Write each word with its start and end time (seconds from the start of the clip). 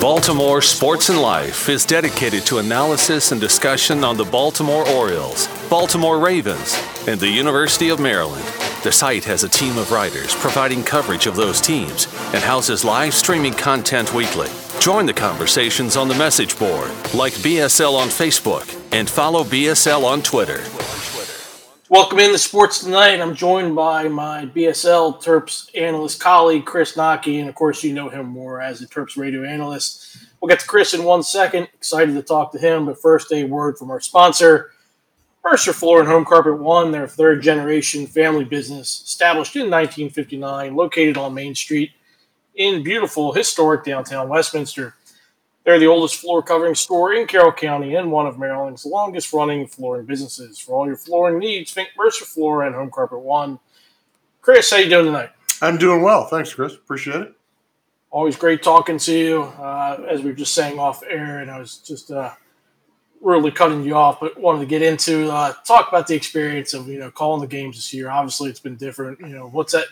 Baltimore 0.00 0.60
Sports 0.60 1.08
and 1.08 1.20
Life 1.20 1.68
is 1.68 1.84
dedicated 1.84 2.44
to 2.46 2.58
analysis 2.58 3.30
and 3.30 3.40
discussion 3.40 4.02
on 4.02 4.16
the 4.16 4.24
Baltimore 4.24 4.88
Orioles, 4.88 5.46
Baltimore 5.70 6.18
Ravens, 6.18 6.76
and 7.06 7.20
the 7.20 7.28
University 7.28 7.90
of 7.90 8.00
Maryland. 8.00 8.44
The 8.82 8.90
site 8.90 9.24
has 9.24 9.44
a 9.44 9.48
team 9.48 9.78
of 9.78 9.92
writers 9.92 10.34
providing 10.34 10.82
coverage 10.82 11.26
of 11.26 11.36
those 11.36 11.60
teams 11.60 12.06
and 12.34 12.42
houses 12.42 12.84
live 12.84 13.14
streaming 13.14 13.52
content 13.52 14.12
weekly. 14.12 14.48
Join 14.80 15.06
the 15.06 15.14
conversations 15.14 15.96
on 15.96 16.08
the 16.08 16.16
message 16.16 16.58
board, 16.58 16.90
like 17.14 17.34
BSL 17.34 17.94
on 17.94 18.08
Facebook, 18.08 18.76
and 18.90 19.08
follow 19.08 19.44
BSL 19.44 20.02
on 20.02 20.22
Twitter. 20.22 20.60
Welcome 21.92 22.20
in 22.20 22.24
into 22.28 22.38
Sports 22.38 22.82
Tonight. 22.82 23.20
I'm 23.20 23.34
joined 23.34 23.76
by 23.76 24.08
my 24.08 24.46
BSL 24.46 25.22
Terps 25.22 25.68
analyst 25.78 26.20
colleague, 26.20 26.64
Chris 26.64 26.96
Knoche, 26.96 27.38
and 27.38 27.50
of 27.50 27.54
course, 27.54 27.84
you 27.84 27.92
know 27.92 28.08
him 28.08 28.28
more 28.28 28.62
as 28.62 28.80
a 28.80 28.86
Terps 28.86 29.18
radio 29.18 29.44
analyst. 29.44 30.16
We'll 30.40 30.48
get 30.48 30.60
to 30.60 30.66
Chris 30.66 30.94
in 30.94 31.04
one 31.04 31.22
second. 31.22 31.64
Excited 31.74 32.14
to 32.14 32.22
talk 32.22 32.50
to 32.52 32.58
him, 32.58 32.86
but 32.86 32.98
first, 32.98 33.30
a 33.30 33.44
word 33.44 33.76
from 33.76 33.90
our 33.90 34.00
sponsor, 34.00 34.70
Mercer 35.44 35.74
Floor 35.74 36.00
and 36.00 36.08
Home 36.08 36.24
Carpet 36.24 36.58
One, 36.58 36.92
their 36.92 37.06
third 37.06 37.42
generation 37.42 38.06
family 38.06 38.46
business, 38.46 39.02
established 39.04 39.54
in 39.54 39.68
1959, 39.68 40.74
located 40.74 41.18
on 41.18 41.34
Main 41.34 41.54
Street 41.54 41.90
in 42.54 42.82
beautiful, 42.82 43.34
historic 43.34 43.84
downtown 43.84 44.30
Westminster. 44.30 44.94
They're 45.64 45.78
the 45.78 45.86
oldest 45.86 46.16
floor 46.16 46.42
covering 46.42 46.74
store 46.74 47.14
in 47.14 47.26
Carroll 47.26 47.52
County 47.52 47.94
and 47.94 48.10
one 48.10 48.26
of 48.26 48.38
Maryland's 48.38 48.84
longest 48.84 49.32
running 49.32 49.66
flooring 49.66 50.06
businesses. 50.06 50.58
For 50.58 50.74
all 50.74 50.86
your 50.86 50.96
flooring 50.96 51.38
needs, 51.38 51.72
think 51.72 51.90
Mercer 51.96 52.24
Floor 52.24 52.64
and 52.64 52.74
Home 52.74 52.90
Carpet 52.90 53.20
One. 53.20 53.60
Chris, 54.40 54.70
how 54.70 54.78
you 54.78 54.88
doing 54.88 55.06
tonight? 55.06 55.30
I'm 55.60 55.78
doing 55.78 56.02
well. 56.02 56.26
Thanks, 56.26 56.52
Chris. 56.52 56.74
Appreciate 56.74 57.22
it. 57.22 57.34
Always 58.10 58.36
great 58.36 58.62
talking 58.62 58.98
to 58.98 59.16
you. 59.16 59.42
Uh, 59.42 60.04
as 60.08 60.22
we 60.22 60.30
were 60.30 60.36
just 60.36 60.52
saying 60.54 60.78
off 60.80 61.02
air, 61.08 61.38
and 61.38 61.50
I 61.50 61.60
was 61.60 61.78
just 61.78 62.10
uh, 62.10 62.32
really 63.22 63.50
cutting 63.50 63.84
you 63.84 63.94
off, 63.94 64.20
but 64.20 64.38
wanted 64.38 64.60
to 64.60 64.66
get 64.66 64.82
into 64.82 65.30
uh, 65.30 65.52
talk 65.64 65.88
about 65.88 66.06
the 66.06 66.14
experience 66.14 66.74
of 66.74 66.88
you 66.88 66.98
know 66.98 67.10
calling 67.10 67.40
the 67.40 67.46
games 67.46 67.76
this 67.76 67.94
year. 67.94 68.10
Obviously, 68.10 68.50
it's 68.50 68.60
been 68.60 68.76
different. 68.76 69.20
You 69.20 69.28
know, 69.28 69.48
what's 69.48 69.72
that 69.72 69.86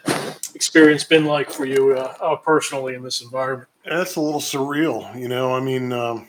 experience 0.55 1.05
been 1.05 1.25
like 1.25 1.51
for 1.51 1.65
you 1.65 1.97
uh, 1.97 2.15
uh, 2.21 2.37
personally 2.37 2.95
in 2.95 3.03
this 3.03 3.23
environment? 3.23 3.69
That's 3.85 4.17
a 4.17 4.21
little 4.21 4.41
surreal. 4.41 5.19
You 5.19 5.29
know, 5.29 5.55
I 5.55 5.61
mean, 5.61 5.93
um, 5.93 6.29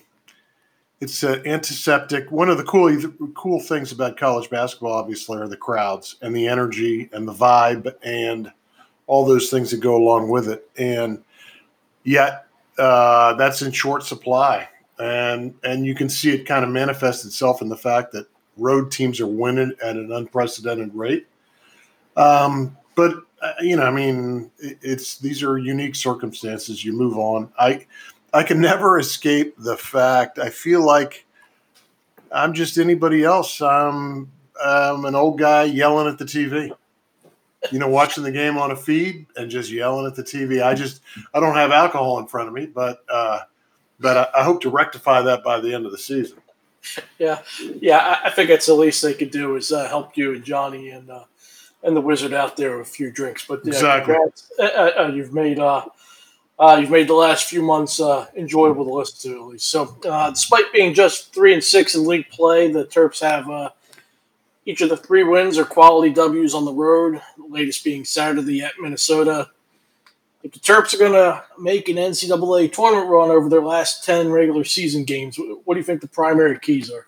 it's 1.00 1.24
uh, 1.24 1.42
antiseptic. 1.46 2.32
One 2.32 2.50
of 2.50 2.58
the 2.58 2.64
cool 2.64 2.96
cool 3.34 3.60
things 3.60 3.92
about 3.92 4.18
college 4.18 4.50
basketball, 4.50 4.94
obviously, 4.94 5.38
are 5.40 5.48
the 5.48 5.58
crowds 5.58 6.16
and 6.22 6.36
the 6.36 6.48
energy 6.48 7.10
and 7.12 7.28
the 7.28 7.34
vibe 7.34 7.94
and 8.04 8.52
all 9.08 9.26
those 9.26 9.50
things 9.50 9.72
that 9.72 9.80
go 9.82 9.96
along 9.96 10.30
with 10.30 10.48
it. 10.48 10.70
And 10.78 11.24
yet, 12.04 12.46
uh, 12.78 13.34
that's 13.34 13.62
in 13.62 13.72
short 13.72 14.04
supply 14.04 14.70
and 15.02 15.56
and 15.64 15.86
you 15.86 15.96
can 15.96 16.08
see 16.08 16.32
it 16.32 16.46
kind 16.46 16.64
of 16.64 16.70
manifest 16.70 17.26
itself 17.26 17.62
in 17.62 17.70
the 17.70 17.78
fact 17.78 18.12
that 18.12 18.28
road 18.58 18.92
teams 18.92 19.20
are 19.20 19.28
winning 19.28 19.74
at 19.84 19.96
an 19.96 20.12
unprecedented 20.12 20.94
rate. 20.94 21.28
Um, 22.16 22.78
but 22.96 23.16
uh, 23.42 23.54
you 23.62 23.76
know, 23.76 23.84
I 23.84 23.90
mean, 23.90 24.52
it, 24.60 24.78
it's 24.82 25.18
these 25.18 25.42
are 25.42 25.58
unique 25.58 25.96
circumstances. 25.96 26.86
You 26.86 26.94
move 26.94 27.18
on. 27.18 27.52
I 27.58 27.88
I 28.32 28.44
can 28.44 28.62
never 28.62 29.00
escape 29.00 29.56
the 29.58 29.76
fact. 29.76 30.38
I 30.38 30.52
feel 30.52 30.86
like 30.86 31.26
I'm 32.32 32.54
just 32.54 32.78
anybody 32.78 33.24
else. 33.24 33.60
I'm, 33.60 34.32
I'm 34.64 35.04
an 35.06 35.16
old 35.16 35.38
guy 35.40 35.64
yelling 35.64 36.08
at 36.08 36.20
the 36.20 36.26
TV. 36.26 36.72
You 37.72 37.80
know, 37.80 37.90
watching 37.90 38.24
the 38.24 38.32
game 38.32 38.58
on 38.58 38.72
a 38.72 38.76
feed 38.76 39.26
and 39.36 39.50
just 39.50 39.72
yelling 39.72 40.06
at 40.06 40.16
the 40.16 40.24
TV. 40.24 40.64
I 40.64 40.76
just 40.76 41.02
I 41.34 41.40
don't 41.40 41.56
have 41.56 41.72
alcohol 41.72 42.20
in 42.20 42.28
front 42.28 42.50
of 42.50 42.54
me, 42.54 42.68
but. 42.68 43.00
Uh, 43.10 43.40
but 44.02 44.18
I, 44.18 44.42
I, 44.42 44.44
hope 44.44 44.62
to 44.62 44.70
rectify 44.70 45.22
that 45.22 45.44
by 45.44 45.60
the 45.60 45.74
end 45.74 45.86
of 45.86 45.92
the 45.92 45.98
season. 45.98 46.40
Yeah, 47.20 47.42
yeah, 47.60 47.98
I, 47.98 48.28
I 48.28 48.30
think 48.32 48.50
that's 48.50 48.66
the 48.66 48.74
least 48.74 49.02
they 49.04 49.14
could 49.14 49.32
do 49.32 49.56
is 49.56 49.72
uh, 49.72 49.88
help 49.88 50.18
you 50.18 50.34
and 50.34 50.44
Johnny 50.44 50.90
and 50.90 51.10
uh, 51.10 51.26
and 51.84 51.96
the 51.96 52.02
wizard 52.02 52.34
out 52.34 52.58
there 52.58 52.78
with 52.78 52.88
a 52.88 52.92
few 52.92 53.12
drinks. 53.12 53.46
But 53.46 53.62
yeah, 53.64 53.74
exactly, 53.74 54.16
uh, 54.60 54.64
uh, 54.64 54.92
uh, 54.98 55.08
you've 55.14 55.34
made 55.34 55.60
uh, 55.60 55.86
you've 56.80 56.90
made 56.90 57.08
the 57.08 57.14
last 57.14 57.46
few 57.46 57.62
months 57.62 58.00
enjoyable 58.36 58.86
to 58.86 58.94
listen 58.94 59.32
to 59.32 59.40
at 59.40 59.48
least. 59.48 59.70
So, 59.70 59.96
despite 60.32 60.74
being 60.74 60.94
just 60.96 61.34
three 61.34 61.54
and 61.54 61.64
six 61.64 61.94
in 61.94 62.06
league 62.06 62.30
play, 62.30 62.72
the 62.72 62.86
Terps 62.86 63.22
have 63.22 63.74
each 64.66 64.82
of 64.82 64.90
the 64.90 64.98
three 64.98 65.24
wins 65.24 65.58
are 65.58 65.66
quality 65.66 66.14
W's 66.14 66.54
on 66.54 66.66
the 66.66 66.74
road. 66.74 67.22
The 67.38 67.46
latest 67.48 67.84
being 67.84 68.06
Saturday 68.06 68.62
at 68.62 68.74
Minnesota 68.80 69.50
if 70.44 70.52
the 70.52 70.60
Terps 70.60 70.94
are 70.94 70.98
going 70.98 71.14
to 71.14 71.44
make 71.60 71.90
an 71.90 71.98
NCAA 71.98 72.72
tournament 72.72 73.10
run 73.10 73.30
over 73.30 73.50
their 73.50 73.62
last 73.62 74.04
10 74.04 74.32
regular 74.32 74.64
season 74.64 75.04
games, 75.04 75.38
what 75.66 75.76
do 75.76 75.80
you 75.80 75.84
think 75.84 76.02
the 76.02 76.08
primary 76.08 76.60
keys 76.60 76.92
are? 76.92 77.08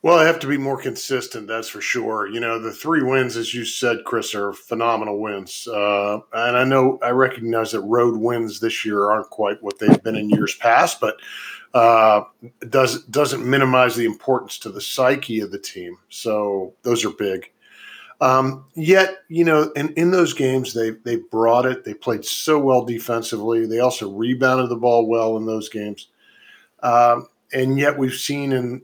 Well, 0.00 0.18
I 0.18 0.26
have 0.26 0.38
to 0.40 0.46
be 0.46 0.56
more 0.56 0.80
consistent, 0.80 1.48
that's 1.48 1.68
for 1.68 1.80
sure. 1.80 2.28
You 2.28 2.38
know, 2.38 2.60
the 2.60 2.72
three 2.72 3.02
wins, 3.02 3.36
as 3.36 3.52
you 3.52 3.64
said, 3.64 4.04
Chris, 4.04 4.32
are 4.32 4.52
phenomenal 4.52 5.18
wins. 5.18 5.66
Uh, 5.66 6.20
and 6.32 6.56
I 6.56 6.62
know, 6.62 7.00
I 7.02 7.10
recognize 7.10 7.72
that 7.72 7.80
road 7.80 8.16
wins 8.16 8.60
this 8.60 8.84
year 8.84 9.10
aren't 9.10 9.30
quite 9.30 9.60
what 9.60 9.78
they've 9.80 10.02
been 10.04 10.14
in 10.14 10.30
years 10.30 10.54
past, 10.54 11.00
but 11.00 11.16
uh, 11.74 12.22
does, 12.68 13.02
doesn't 13.06 13.44
minimize 13.44 13.96
the 13.96 14.04
importance 14.04 14.58
to 14.60 14.70
the 14.70 14.80
psyche 14.80 15.40
of 15.40 15.50
the 15.50 15.58
team. 15.58 15.96
So 16.10 16.74
those 16.82 17.04
are 17.04 17.10
big. 17.10 17.50
Um, 18.20 18.64
yet, 18.74 19.18
you 19.28 19.44
know, 19.44 19.70
in, 19.76 19.92
in 19.94 20.10
those 20.10 20.34
games, 20.34 20.74
they 20.74 20.90
they 20.90 21.16
brought 21.30 21.66
it. 21.66 21.84
They 21.84 21.94
played 21.94 22.24
so 22.24 22.58
well 22.58 22.84
defensively. 22.84 23.66
They 23.66 23.78
also 23.78 24.10
rebounded 24.10 24.68
the 24.70 24.76
ball 24.76 25.06
well 25.06 25.36
in 25.36 25.46
those 25.46 25.68
games. 25.68 26.08
Um, 26.82 27.28
and 27.52 27.78
yet, 27.78 27.96
we've 27.96 28.14
seen 28.14 28.52
in 28.52 28.82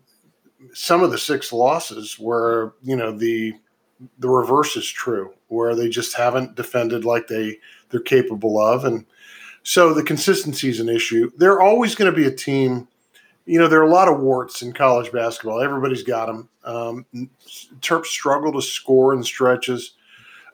some 0.73 1.03
of 1.03 1.11
the 1.11 1.19
six 1.19 1.53
losses 1.53 2.19
where 2.19 2.75
you 2.83 2.95
know 2.95 3.17
the 3.17 3.55
the 4.19 4.29
reverse 4.29 4.77
is 4.77 4.87
true, 4.89 5.35
where 5.49 5.75
they 5.75 5.89
just 5.89 6.15
haven't 6.15 6.55
defended 6.55 7.05
like 7.05 7.27
they 7.27 7.59
they're 7.91 8.01
capable 8.01 8.61
of, 8.61 8.85
and 8.85 9.05
so 9.65 9.93
the 9.93 10.03
consistency 10.05 10.69
is 10.69 10.79
an 10.79 10.89
issue. 10.89 11.31
They're 11.39 11.61
always 11.61 11.97
going 11.97 12.11
to 12.11 12.17
be 12.17 12.27
a 12.27 12.35
team 12.35 12.87
you 13.47 13.59
know, 13.59 13.69
there 13.69 13.81
are 13.81 13.87
a 13.87 13.91
lot 13.91 14.09
of 14.09 14.21
warts 14.21 14.63
in 14.63 14.73
college 14.73 15.13
basketball. 15.13 15.61
Everybody's 15.61 16.03
got 16.03 16.27
them. 16.27 16.49
Um, 16.65 17.07
Terps 17.81 18.07
struggle 18.07 18.53
to 18.53 18.63
score 18.63 19.13
in 19.13 19.23
stretches, 19.23 19.95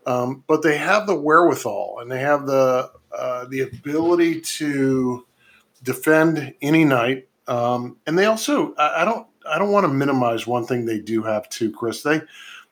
um, 0.07 0.43
but 0.47 0.63
they 0.63 0.77
have 0.77 1.07
the 1.07 1.15
wherewithal 1.15 1.99
and 2.01 2.11
they 2.11 2.21
have 2.21 2.47
the 2.47 2.91
uh, 3.17 3.45
the 3.47 3.61
ability 3.61 4.41
to 4.41 5.27
defend 5.83 6.55
any 6.63 6.85
night. 6.85 7.29
Um, 7.49 7.97
and 8.07 8.17
they 8.19 8.27
also, 8.27 8.75
I, 8.77 9.03
I 9.03 9.05
don't, 9.05 9.27
I 9.49 9.59
don't 9.59 9.73
want 9.73 9.85
to 9.85 9.93
minimize 9.93 10.47
one 10.47 10.65
thing 10.65 10.85
they 10.85 11.01
do 11.01 11.23
have 11.23 11.49
too, 11.49 11.73
Chris. 11.73 12.03
They 12.03 12.21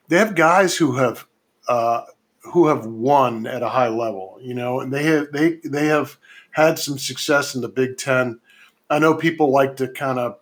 they 0.07 0.17
have 0.17 0.35
guys 0.35 0.75
who 0.75 0.93
have 0.93 1.25
uh, 1.67 2.03
who 2.39 2.67
have 2.67 2.85
won 2.85 3.47
at 3.47 3.63
a 3.63 3.69
high 3.69 3.89
level. 3.89 4.37
You 4.41 4.53
know, 4.53 4.81
and 4.81 4.91
they 4.93 5.03
have 5.03 5.31
they 5.31 5.59
they 5.63 5.87
have 5.87 6.17
had 6.51 6.77
some 6.77 6.97
success 6.97 7.55
in 7.55 7.61
the 7.61 7.69
Big 7.69 7.97
Ten 7.97 8.39
I 8.89 8.99
know 8.99 9.13
people 9.13 9.51
like 9.51 9.77
to 9.77 9.87
kind 9.87 10.19
of, 10.19 10.37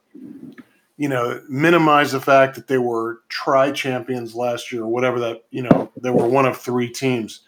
you 0.98 1.10
know, 1.10 1.42
minimize 1.50 2.12
the 2.12 2.22
fact 2.22 2.56
that 2.56 2.68
they 2.68 2.78
were 2.78 3.22
tri 3.30 3.72
champions 3.72 4.36
last 4.36 4.72
year, 4.72 4.84
or 4.84 4.88
whatever 4.88 5.20
that, 5.20 5.44
you 5.52 5.64
know, 5.64 5.92
they 6.02 6.10
were 6.10 6.28
one 6.28 6.46
of 6.46 6.58
three 6.58 6.90
teams. 6.90 7.42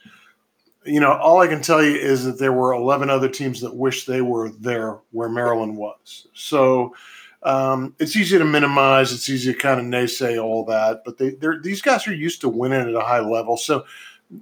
You 0.86 1.00
know, 1.00 1.14
all 1.14 1.40
I 1.40 1.48
can 1.48 1.62
tell 1.62 1.84
you 1.84 1.96
is 1.96 2.26
that 2.26 2.40
there 2.40 2.54
were 2.54 2.74
11 2.74 3.10
other 3.10 3.30
teams 3.30 3.62
that 3.62 3.76
wish 3.76 4.06
they 4.06 4.22
were 4.22 4.50
there 4.50 5.00
where 5.12 5.30
Maryland 5.30 5.78
was. 5.78 6.28
So 6.34 6.94
um, 7.44 7.96
it's 8.00 8.16
easy 8.16 8.38
to 8.38 8.46
minimize. 8.46 9.14
It's 9.14 9.30
easy 9.30 9.54
to 9.54 9.60
kind 9.60 9.80
of 9.80 9.86
naysay 9.86 10.42
all 10.42 10.66
that. 10.66 11.04
But 11.06 11.18
they're 11.18 11.60
these 11.60 11.81
guys 11.81 12.08
are 12.08 12.14
used 12.14 12.42
to 12.42 12.50
winning 12.50 12.81
at 12.81 12.96
a 12.96 13.02
high 13.02 13.22
level. 13.22 13.58
So, 13.58 13.86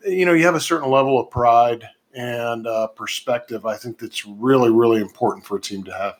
you 0.05 0.25
know, 0.25 0.33
you 0.33 0.45
have 0.45 0.55
a 0.55 0.59
certain 0.59 0.89
level 0.89 1.19
of 1.19 1.29
pride 1.29 1.87
and 2.13 2.65
uh, 2.65 2.87
perspective. 2.87 3.65
I 3.65 3.77
think 3.77 3.99
that's 3.99 4.25
really, 4.25 4.71
really 4.71 5.01
important 5.01 5.45
for 5.45 5.57
a 5.57 5.61
team 5.61 5.83
to 5.83 5.93
have. 5.93 6.15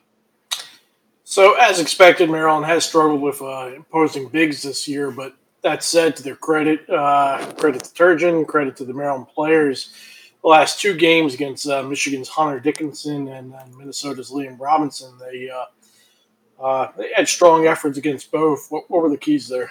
So, 1.29 1.55
as 1.55 1.81
expected, 1.81 2.29
Maryland 2.29 2.65
has 2.67 2.85
struggled 2.85 3.21
with 3.21 3.41
uh, 3.41 3.71
imposing 3.75 4.29
bigs 4.29 4.63
this 4.63 4.87
year. 4.87 5.11
But 5.11 5.35
that 5.61 5.83
said, 5.83 6.15
to 6.15 6.23
their 6.23 6.37
credit, 6.37 6.89
uh, 6.89 7.51
credit 7.57 7.83
to 7.83 7.89
Turgeon, 7.89 8.47
credit 8.47 8.77
to 8.77 8.85
the 8.85 8.93
Maryland 8.93 9.27
players. 9.35 9.93
The 10.41 10.47
last 10.47 10.79
two 10.79 10.95
games 10.95 11.33
against 11.33 11.67
uh, 11.67 11.83
Michigan's 11.83 12.29
Hunter 12.29 12.61
Dickinson 12.61 13.27
and, 13.27 13.53
Minnesota's 13.77 14.31
Liam 14.31 14.57
Robinson, 14.57 15.17
they 15.19 15.49
uh, 15.49 16.63
uh, 16.63 16.91
they 16.97 17.11
had 17.13 17.27
strong 17.27 17.67
efforts 17.67 17.97
against 17.97 18.31
both. 18.31 18.67
What, 18.69 18.89
what 18.89 19.03
were 19.03 19.09
the 19.09 19.17
keys 19.17 19.49
there? 19.49 19.69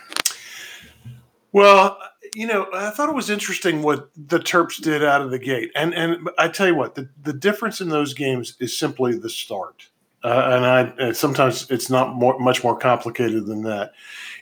Well, 1.52 1.98
you 2.34 2.46
know, 2.46 2.66
I 2.74 2.90
thought 2.90 3.08
it 3.08 3.14
was 3.14 3.30
interesting 3.30 3.80
what 3.80 4.10
the 4.14 4.40
Terps 4.40 4.78
did 4.78 5.02
out 5.02 5.22
of 5.22 5.30
the 5.30 5.38
gate, 5.38 5.72
and 5.74 5.94
and 5.94 6.28
I 6.36 6.48
tell 6.48 6.66
you 6.66 6.74
what, 6.74 6.96
the 6.96 7.08
the 7.22 7.32
difference 7.32 7.80
in 7.80 7.88
those 7.88 8.12
games 8.12 8.58
is 8.60 8.78
simply 8.78 9.16
the 9.16 9.30
start 9.30 9.88
uh, 10.24 10.50
and 10.54 10.66
I 10.66 10.80
and 10.98 11.16
sometimes 11.16 11.70
it's 11.70 11.90
not 11.90 12.14
more, 12.14 12.38
much 12.38 12.64
more 12.64 12.76
complicated 12.76 13.46
than 13.46 13.62
that. 13.62 13.92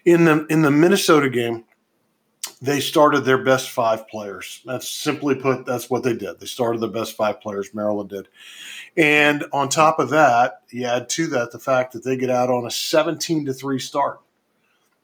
In 0.04 0.24
the 0.24 0.46
in 0.46 0.62
the 0.62 0.70
Minnesota 0.70 1.28
game, 1.28 1.64
they 2.60 2.80
started 2.80 3.20
their 3.20 3.42
best 3.42 3.70
five 3.70 4.08
players. 4.08 4.62
That's 4.64 4.88
simply 4.88 5.34
put, 5.34 5.66
that's 5.66 5.90
what 5.90 6.02
they 6.02 6.14
did. 6.14 6.40
They 6.40 6.46
started 6.46 6.80
the 6.80 6.88
best 6.88 7.16
five 7.16 7.40
players, 7.40 7.74
Maryland 7.74 8.10
did. 8.10 8.28
And 8.96 9.44
on 9.52 9.68
top 9.68 9.98
of 9.98 10.10
that, 10.10 10.62
you 10.70 10.86
add 10.86 11.08
to 11.10 11.26
that 11.28 11.52
the 11.52 11.58
fact 11.58 11.92
that 11.92 12.04
they 12.04 12.16
get 12.16 12.30
out 12.30 12.50
on 12.50 12.66
a 12.66 12.70
17 12.70 13.46
to 13.46 13.52
3 13.52 13.78
start. 13.78 14.20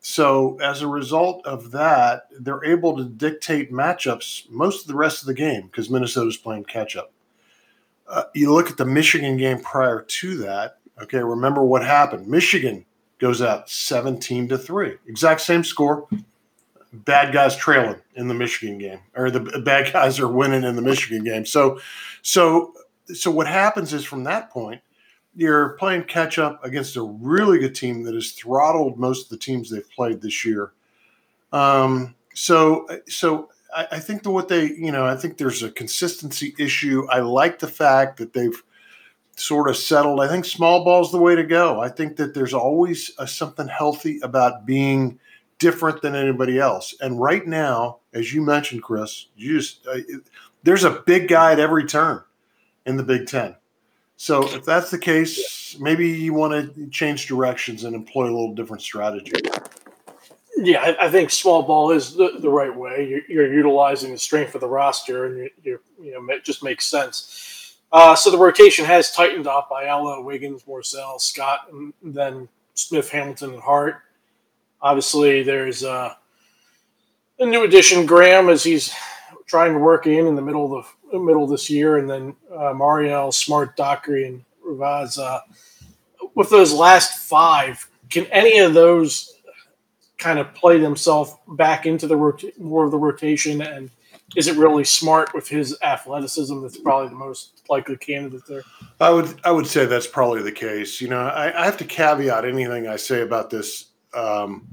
So 0.00 0.58
as 0.60 0.80
a 0.80 0.86
result 0.86 1.44
of 1.46 1.72
that, 1.72 2.28
they're 2.38 2.64
able 2.64 2.96
to 2.96 3.04
dictate 3.04 3.70
matchups 3.70 4.48
most 4.48 4.82
of 4.82 4.86
the 4.88 4.96
rest 4.96 5.20
of 5.20 5.26
the 5.26 5.34
game 5.34 5.66
because 5.66 5.90
Minnesota's 5.90 6.38
playing 6.38 6.64
catch 6.64 6.96
up. 6.96 7.12
Uh, 8.10 8.24
you 8.34 8.52
look 8.52 8.70
at 8.70 8.76
the 8.76 8.84
Michigan 8.84 9.36
game 9.36 9.60
prior 9.60 10.02
to 10.02 10.36
that. 10.38 10.78
Okay, 11.02 11.18
remember 11.18 11.64
what 11.64 11.84
happened. 11.84 12.26
Michigan 12.26 12.84
goes 13.18 13.40
out 13.40 13.70
17 13.70 14.48
to 14.48 14.58
3. 14.58 14.96
Exact 15.06 15.40
same 15.40 15.64
score 15.64 16.08
bad 16.92 17.32
guys 17.32 17.56
trailing 17.56 18.00
in 18.14 18.28
the 18.28 18.34
Michigan 18.34 18.78
game, 18.78 19.00
or 19.14 19.30
the 19.30 19.40
bad 19.64 19.92
guys 19.92 20.18
are 20.18 20.28
winning 20.28 20.64
in 20.64 20.76
the 20.76 20.82
Michigan 20.82 21.24
game. 21.24 21.46
So, 21.46 21.80
so, 22.22 22.74
so 23.06 23.30
what 23.30 23.46
happens 23.46 23.92
is 23.92 24.04
from 24.04 24.24
that 24.24 24.50
point, 24.50 24.80
you're 25.34 25.70
playing 25.70 26.04
catch 26.04 26.38
up 26.38 26.64
against 26.64 26.96
a 26.96 27.02
really 27.02 27.58
good 27.58 27.74
team 27.74 28.02
that 28.04 28.14
has 28.14 28.32
throttled 28.32 28.98
most 28.98 29.24
of 29.24 29.30
the 29.30 29.36
teams 29.36 29.70
they've 29.70 29.88
played 29.90 30.20
this 30.20 30.44
year. 30.44 30.72
Um, 31.52 32.16
so, 32.34 32.86
so 33.08 33.48
I, 33.74 33.88
I 33.92 33.98
think 33.98 34.26
what 34.26 34.48
they, 34.48 34.66
you 34.66 34.92
know, 34.92 35.06
I 35.06 35.16
think 35.16 35.38
there's 35.38 35.62
a 35.62 35.70
consistency 35.70 36.54
issue. 36.58 37.06
I 37.10 37.20
like 37.20 37.58
the 37.58 37.68
fact 37.68 38.18
that 38.18 38.32
they've 38.32 38.62
sort 39.36 39.68
of 39.68 39.76
settled. 39.76 40.20
I 40.20 40.28
think 40.28 40.44
small 40.44 40.84
ball's 40.84 41.12
the 41.12 41.18
way 41.18 41.34
to 41.34 41.44
go. 41.44 41.80
I 41.80 41.88
think 41.88 42.16
that 42.16 42.34
there's 42.34 42.54
always 42.54 43.10
a, 43.18 43.26
something 43.26 43.68
healthy 43.68 44.20
about 44.22 44.66
being 44.66 45.18
different 45.58 46.02
than 46.02 46.14
anybody 46.14 46.58
else. 46.58 46.94
And 47.00 47.20
right 47.20 47.46
now, 47.46 47.98
as 48.12 48.34
you 48.34 48.42
mentioned, 48.42 48.82
Chris, 48.82 49.26
you 49.36 49.58
just 49.58 49.86
uh, 49.86 49.98
there's 50.62 50.84
a 50.84 51.02
big 51.06 51.28
guy 51.28 51.52
at 51.52 51.60
every 51.60 51.86
turn 51.86 52.22
in 52.84 52.96
the 52.96 53.02
Big 53.02 53.26
Ten. 53.26 53.56
So 54.16 54.42
if 54.54 54.66
that's 54.66 54.90
the 54.90 54.98
case, 54.98 55.78
maybe 55.80 56.08
you 56.08 56.34
want 56.34 56.74
to 56.74 56.90
change 56.90 57.26
directions 57.26 57.84
and 57.84 57.94
employ 57.94 58.24
a 58.24 58.32
little 58.32 58.54
different 58.54 58.82
strategy. 58.82 59.32
Yeah, 60.62 60.80
I, 60.82 61.06
I 61.06 61.10
think 61.10 61.30
small 61.30 61.62
ball 61.62 61.90
is 61.90 62.14
the, 62.14 62.36
the 62.38 62.50
right 62.50 62.74
way. 62.74 63.08
You're, 63.08 63.22
you're, 63.28 63.54
utilizing 63.54 64.12
the 64.12 64.18
strength 64.18 64.54
of 64.54 64.60
the 64.60 64.68
roster, 64.68 65.24
and 65.24 65.38
you, 65.38 65.50
you, 65.62 65.80
you 66.02 66.12
know 66.12 66.34
it 66.34 66.44
just 66.44 66.62
makes 66.62 66.84
sense. 66.84 67.76
Uh, 67.90 68.14
so 68.14 68.30
the 68.30 68.38
rotation 68.38 68.84
has 68.84 69.10
tightened 69.10 69.46
up 69.46 69.70
Ayala, 69.70 70.22
Wiggins, 70.22 70.64
Morsell, 70.64 71.18
Scott, 71.18 71.68
and 71.72 71.94
then 72.02 72.46
Smith, 72.74 73.10
Hamilton, 73.10 73.54
and 73.54 73.62
Hart. 73.62 74.02
Obviously, 74.82 75.42
there's 75.42 75.82
uh, 75.82 76.14
a 77.38 77.46
new 77.46 77.64
addition, 77.64 78.04
Graham, 78.04 78.50
as 78.50 78.62
he's 78.62 78.92
trying 79.46 79.72
to 79.72 79.78
work 79.78 80.06
in 80.06 80.26
in 80.26 80.36
the 80.36 80.42
middle 80.42 80.76
of 80.76 80.94
the 81.10 81.18
middle 81.18 81.44
of 81.44 81.50
this 81.50 81.70
year, 81.70 81.96
and 81.96 82.08
then 82.08 82.36
uh, 82.54 82.74
Marial, 82.74 83.32
Smart, 83.32 83.76
Dockery, 83.76 84.26
and 84.26 84.44
Revaz. 84.64 85.18
Uh, 85.18 85.40
with 86.34 86.50
those 86.50 86.72
last 86.72 87.28
five, 87.28 87.88
can 88.10 88.26
any 88.26 88.58
of 88.58 88.74
those 88.74 89.39
kind 90.20 90.38
of 90.38 90.54
play 90.54 90.78
themselves 90.78 91.34
back 91.48 91.86
into 91.86 92.06
the 92.06 92.16
rota- 92.16 92.52
more 92.58 92.84
of 92.84 92.92
the 92.92 92.98
rotation? 92.98 93.60
And 93.62 93.90
is 94.36 94.46
it 94.46 94.56
really 94.56 94.84
smart 94.84 95.34
with 95.34 95.48
his 95.48 95.76
athleticism? 95.82 96.60
That's 96.62 96.78
probably 96.78 97.08
the 97.08 97.16
most 97.16 97.62
likely 97.68 97.96
candidate 97.96 98.42
there. 98.46 98.62
I 99.00 99.10
would 99.10 99.40
I 99.42 99.50
would 99.50 99.66
say 99.66 99.86
that's 99.86 100.06
probably 100.06 100.42
the 100.42 100.52
case. 100.52 101.00
You 101.00 101.08
know, 101.08 101.20
I, 101.20 101.62
I 101.62 101.64
have 101.64 101.78
to 101.78 101.84
caveat 101.84 102.44
anything 102.44 102.86
I 102.86 102.96
say 102.96 103.22
about 103.22 103.50
this 103.50 103.86
um, 104.14 104.66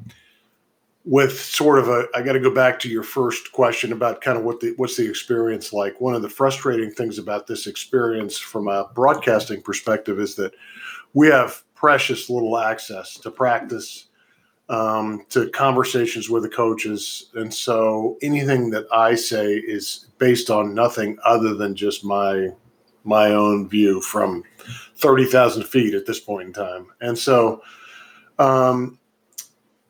with 1.07 1.39
sort 1.39 1.79
of 1.79 1.87
a 1.87 2.05
i 2.13 2.21
got 2.21 2.33
to 2.33 2.39
go 2.39 2.53
back 2.53 2.77
to 2.77 2.89
your 2.89 3.01
first 3.01 3.53
question 3.53 3.93
about 3.93 4.19
kind 4.19 4.37
of 4.37 4.43
what 4.43 4.59
the 4.59 4.73
what's 4.75 4.97
the 4.97 5.09
experience 5.09 5.71
like 5.71 6.01
one 6.01 6.13
of 6.13 6.21
the 6.21 6.29
frustrating 6.29 6.91
things 6.91 7.17
about 7.17 7.47
this 7.47 7.65
experience 7.65 8.37
from 8.37 8.67
a 8.67 8.89
broadcasting 8.93 9.61
perspective 9.61 10.19
is 10.19 10.35
that 10.35 10.53
we 11.13 11.27
have 11.27 11.63
precious 11.75 12.29
little 12.29 12.57
access 12.57 13.17
to 13.17 13.31
practice 13.31 14.06
um, 14.69 15.25
to 15.29 15.49
conversations 15.51 16.29
with 16.29 16.43
the 16.43 16.49
coaches 16.49 17.29
and 17.35 17.53
so 17.53 18.17
anything 18.21 18.69
that 18.69 18.85
i 18.91 19.15
say 19.15 19.53
is 19.53 20.07
based 20.17 20.49
on 20.49 20.73
nothing 20.73 21.17
other 21.23 21.53
than 21.53 21.75
just 21.75 22.03
my 22.03 22.49
my 23.03 23.31
own 23.31 23.69
view 23.69 24.01
from 24.01 24.43
30000 24.95 25.63
feet 25.63 25.93
at 25.93 26.05
this 26.05 26.19
point 26.19 26.47
in 26.47 26.53
time 26.53 26.87
and 26.99 27.17
so 27.17 27.61
um, 28.39 28.99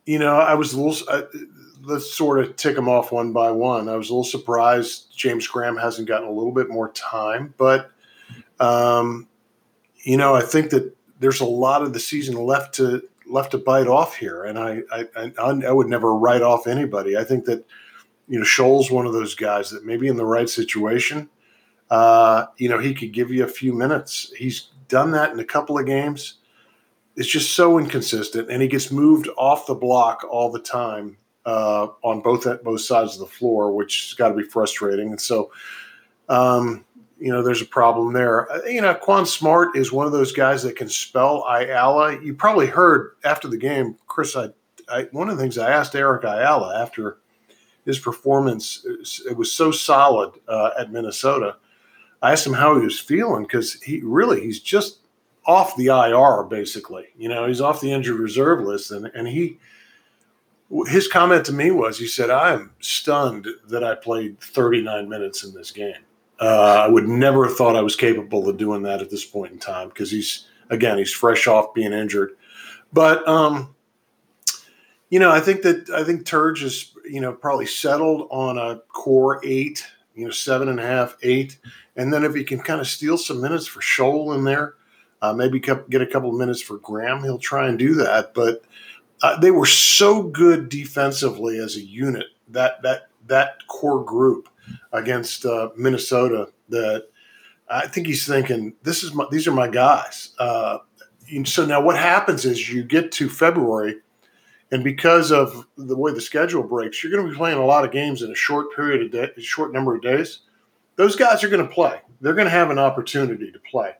you 0.06 0.18
know, 0.18 0.36
I 0.36 0.54
was 0.54 0.72
a 0.72 0.80
little. 0.80 1.06
Uh, 1.08 1.22
let's 1.82 2.12
sort 2.12 2.40
of 2.40 2.56
tick 2.56 2.74
them 2.74 2.88
off 2.88 3.12
one 3.12 3.32
by 3.32 3.50
one. 3.50 3.88
I 3.88 3.96
was 3.96 4.10
a 4.10 4.12
little 4.12 4.24
surprised 4.24 5.16
James 5.16 5.46
Graham 5.46 5.76
hasn't 5.76 6.08
gotten 6.08 6.28
a 6.28 6.32
little 6.32 6.52
bit 6.52 6.68
more 6.68 6.90
time, 6.92 7.54
but 7.56 7.90
um, 8.58 9.28
you 10.02 10.16
know, 10.16 10.34
I 10.34 10.40
think 10.42 10.70
that 10.70 10.94
there's 11.20 11.40
a 11.40 11.46
lot 11.46 11.82
of 11.82 11.92
the 11.92 12.00
season 12.00 12.36
left 12.36 12.74
to 12.76 13.07
left 13.28 13.52
to 13.52 13.58
bite 13.58 13.86
off 13.86 14.16
here, 14.16 14.44
and 14.44 14.58
I 14.58 14.82
I, 14.90 15.30
I 15.38 15.72
would 15.72 15.88
never 15.88 16.14
write 16.14 16.42
off 16.42 16.66
anybody. 16.66 17.16
I 17.16 17.24
think 17.24 17.44
that 17.46 17.64
you 18.28 18.38
know 18.38 18.44
Shoals 18.44 18.90
one 18.90 19.06
of 19.06 19.12
those 19.12 19.34
guys 19.34 19.70
that 19.70 19.84
maybe 19.84 20.08
in 20.08 20.16
the 20.16 20.26
right 20.26 20.48
situation, 20.48 21.28
uh, 21.90 22.46
you 22.58 22.68
know, 22.68 22.78
he 22.78 22.94
could 22.94 23.12
give 23.12 23.30
you 23.30 23.44
a 23.44 23.48
few 23.48 23.72
minutes. 23.72 24.32
He's 24.36 24.68
done 24.88 25.10
that 25.12 25.32
in 25.32 25.40
a 25.40 25.44
couple 25.44 25.78
of 25.78 25.86
games 25.86 26.34
It's 27.16 27.28
just 27.28 27.54
so 27.54 27.78
inconsistent, 27.78 28.50
and 28.50 28.62
he 28.62 28.68
gets 28.68 28.90
moved 28.90 29.28
off 29.36 29.66
the 29.66 29.74
block 29.74 30.24
all 30.30 30.50
the 30.52 30.60
time 30.60 31.16
uh, 31.46 31.88
on 32.02 32.20
both 32.20 32.46
both 32.62 32.80
sides 32.80 33.14
of 33.14 33.20
the 33.20 33.26
floor, 33.26 33.72
which 33.72 34.06
has 34.06 34.14
got 34.14 34.28
to 34.28 34.34
be 34.34 34.44
frustrating. 34.44 35.10
And 35.10 35.20
so, 35.20 35.50
um, 36.28 36.84
you 37.20 37.32
know, 37.32 37.42
there's 37.42 37.62
a 37.62 37.66
problem 37.66 38.12
there. 38.12 38.50
Uh, 38.50 38.64
you 38.64 38.80
know, 38.80 38.94
Quan 38.94 39.26
Smart 39.26 39.76
is 39.76 39.92
one 39.92 40.06
of 40.06 40.12
those 40.12 40.32
guys 40.32 40.62
that 40.62 40.76
can 40.76 40.88
spell 40.88 41.44
Ayala. 41.48 42.20
You 42.22 42.34
probably 42.34 42.66
heard 42.66 43.12
after 43.24 43.48
the 43.48 43.56
game, 43.56 43.96
Chris. 44.06 44.36
I, 44.36 44.50
I 44.88 45.04
one 45.12 45.28
of 45.28 45.36
the 45.36 45.42
things 45.42 45.58
I 45.58 45.70
asked 45.70 45.94
Eric 45.94 46.24
Ayala 46.24 46.80
after 46.80 47.18
his 47.84 47.98
performance, 47.98 48.84
it 49.28 49.36
was 49.36 49.50
so 49.50 49.70
solid 49.70 50.32
uh, 50.46 50.70
at 50.78 50.92
Minnesota. 50.92 51.56
I 52.20 52.32
asked 52.32 52.46
him 52.46 52.52
how 52.52 52.78
he 52.78 52.84
was 52.84 53.00
feeling 53.00 53.42
because 53.42 53.74
he 53.82 54.00
really 54.02 54.40
he's 54.40 54.60
just 54.60 54.98
off 55.46 55.76
the 55.76 55.86
IR 55.86 56.44
basically. 56.44 57.06
You 57.16 57.28
know, 57.28 57.46
he's 57.46 57.60
off 57.60 57.80
the 57.80 57.92
injured 57.92 58.18
reserve 58.18 58.60
list, 58.60 58.90
and 58.90 59.06
and 59.06 59.26
he 59.26 59.58
his 60.86 61.08
comment 61.08 61.46
to 61.46 61.52
me 61.52 61.70
was 61.70 61.98
he 61.98 62.06
said 62.06 62.30
I 62.30 62.52
am 62.52 62.72
stunned 62.80 63.48
that 63.68 63.82
I 63.82 63.94
played 63.94 64.38
39 64.40 65.08
minutes 65.08 65.44
in 65.44 65.54
this 65.54 65.70
game. 65.70 66.04
Uh, 66.40 66.84
I 66.86 66.88
would 66.88 67.08
never 67.08 67.46
have 67.46 67.56
thought 67.56 67.76
I 67.76 67.82
was 67.82 67.96
capable 67.96 68.48
of 68.48 68.56
doing 68.56 68.82
that 68.82 69.02
at 69.02 69.10
this 69.10 69.24
point 69.24 69.52
in 69.52 69.58
time 69.58 69.88
because 69.88 70.10
he's 70.10 70.46
again 70.70 70.98
he's 70.98 71.12
fresh 71.12 71.46
off 71.46 71.74
being 71.74 71.92
injured, 71.92 72.36
but 72.92 73.26
um, 73.26 73.74
you 75.10 75.18
know 75.18 75.30
I 75.30 75.40
think 75.40 75.62
that 75.62 75.90
I 75.90 76.04
think 76.04 76.24
Turge 76.24 76.62
is 76.62 76.92
you 77.04 77.20
know 77.20 77.32
probably 77.32 77.66
settled 77.66 78.28
on 78.30 78.56
a 78.56 78.80
core 78.88 79.40
eight, 79.44 79.84
you 80.14 80.24
know 80.24 80.30
seven 80.30 80.68
and 80.68 80.78
a 80.78 80.86
half, 80.86 81.16
eight, 81.22 81.58
and 81.96 82.12
then 82.12 82.24
if 82.24 82.34
he 82.34 82.44
can 82.44 82.60
kind 82.60 82.80
of 82.80 82.86
steal 82.86 83.18
some 83.18 83.40
minutes 83.40 83.66
for 83.66 83.80
Shoal 83.80 84.34
in 84.34 84.44
there 84.44 84.74
uh, 85.22 85.32
maybe 85.32 85.58
get 85.58 86.02
a 86.02 86.06
couple 86.06 86.30
of 86.30 86.36
minutes 86.36 86.62
for 86.62 86.78
Graham. 86.78 87.22
He'll 87.22 87.38
try 87.38 87.68
and 87.68 87.78
do 87.78 87.94
that. 87.94 88.34
But 88.34 88.62
uh, 89.22 89.38
they 89.40 89.50
were 89.50 89.66
so 89.66 90.22
good 90.22 90.68
defensively 90.68 91.58
as 91.58 91.76
a 91.76 91.82
unit 91.82 92.26
that 92.48 92.80
that 92.82 93.08
that 93.26 93.66
core 93.66 94.04
group 94.04 94.48
against 94.92 95.44
uh, 95.44 95.70
Minnesota 95.76 96.48
that 96.68 97.08
I 97.68 97.86
think 97.86 98.06
he's 98.06 98.26
thinking 98.26 98.74
this 98.82 99.02
is 99.02 99.14
my 99.14 99.26
these 99.30 99.46
are 99.46 99.52
my 99.52 99.68
guys. 99.68 100.34
Uh, 100.38 100.78
so 101.44 101.66
now 101.66 101.80
what 101.80 101.96
happens 101.96 102.44
is 102.44 102.72
you 102.72 102.82
get 102.82 103.12
to 103.12 103.28
February, 103.28 103.96
and 104.72 104.82
because 104.82 105.30
of 105.30 105.66
the 105.76 105.96
way 105.96 106.12
the 106.12 106.20
schedule 106.20 106.62
breaks, 106.62 107.02
you're 107.02 107.12
going 107.12 107.24
to 107.24 107.30
be 107.30 107.36
playing 107.36 107.58
a 107.58 107.64
lot 107.64 107.84
of 107.84 107.90
games 107.90 108.22
in 108.22 108.30
a 108.30 108.34
short 108.34 108.74
period 108.74 109.02
of 109.02 109.10
day, 109.10 109.42
short 109.42 109.72
number 109.72 109.94
of 109.94 110.02
days. 110.02 110.40
Those 110.96 111.16
guys 111.16 111.44
are 111.44 111.48
going 111.48 111.66
to 111.66 111.72
play. 111.72 112.00
They're 112.20 112.34
going 112.34 112.46
to 112.46 112.50
have 112.50 112.70
an 112.70 112.78
opportunity 112.78 113.52
to 113.52 113.58
play. 113.70 113.92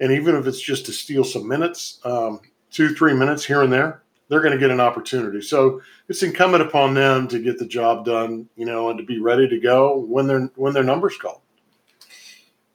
And 0.00 0.12
even 0.12 0.36
if 0.36 0.46
it's 0.46 0.60
just 0.60 0.86
to 0.86 0.92
steal 0.92 1.24
some 1.24 1.46
minutes, 1.46 2.00
um, 2.04 2.40
two, 2.70 2.94
three 2.94 3.14
minutes 3.14 3.44
here 3.44 3.62
and 3.62 3.72
there, 3.72 4.02
they're 4.28 4.40
going 4.40 4.52
to 4.52 4.58
get 4.58 4.70
an 4.70 4.80
opportunity. 4.80 5.40
So 5.40 5.80
it's 6.08 6.22
incumbent 6.22 6.62
upon 6.62 6.94
them 6.94 7.28
to 7.28 7.38
get 7.38 7.58
the 7.58 7.66
job 7.66 8.04
done, 8.04 8.48
you 8.56 8.66
know, 8.66 8.90
and 8.90 8.98
to 8.98 9.04
be 9.04 9.20
ready 9.20 9.48
to 9.48 9.58
go 9.58 9.98
when 9.98 10.26
their 10.26 10.50
when 10.56 10.74
their 10.74 10.84
numbers 10.84 11.16
call. 11.16 11.42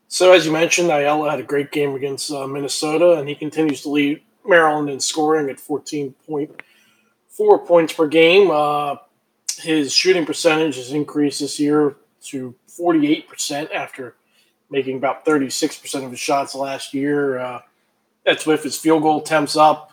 So 0.07 0.33
as 0.33 0.45
you 0.45 0.51
mentioned, 0.51 0.91
Ayala 0.91 1.31
had 1.31 1.39
a 1.39 1.43
great 1.43 1.71
game 1.71 1.95
against 1.95 2.31
uh, 2.31 2.45
Minnesota, 2.45 3.13
and 3.13 3.27
he 3.27 3.33
continues 3.33 3.81
to 3.81 3.89
lead 3.89 4.21
Maryland 4.45 4.89
in 4.89 4.99
scoring 4.99 5.49
at 5.49 5.57
14.4 5.57 7.65
points 7.65 7.93
per 7.93 8.07
game. 8.07 8.51
Uh, 8.51 8.97
his 9.57 9.93
shooting 9.93 10.25
percentage 10.25 10.75
has 10.75 10.91
increased 10.91 11.39
this 11.39 11.59
year 11.59 11.95
to 12.25 12.53
48% 12.67 13.71
after 13.71 14.15
making 14.69 14.97
about 14.97 15.25
36% 15.25 16.03
of 16.03 16.11
his 16.11 16.19
shots 16.19 16.53
last 16.53 16.93
year. 16.93 17.39
Uh, 17.39 17.61
that's 18.25 18.45
with 18.45 18.63
his 18.63 18.77
field 18.77 19.01
goal 19.01 19.21
attempts 19.21 19.55
up, 19.55 19.92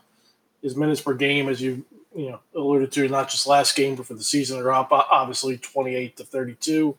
his 0.62 0.76
minutes 0.76 1.00
per 1.00 1.14
game, 1.14 1.48
as 1.48 1.60
you 1.60 1.84
you 2.14 2.30
know 2.30 2.40
alluded 2.54 2.92
to, 2.92 3.08
not 3.08 3.30
just 3.30 3.46
last 3.46 3.76
game 3.76 3.94
but 3.94 4.06
for 4.06 4.14
the 4.14 4.22
season. 4.22 4.58
They're 4.58 4.72
up 4.72 4.88
obviously 4.92 5.58
twenty 5.58 5.94
eight 5.94 6.16
to 6.16 6.24
thirty 6.24 6.54
two. 6.54 6.96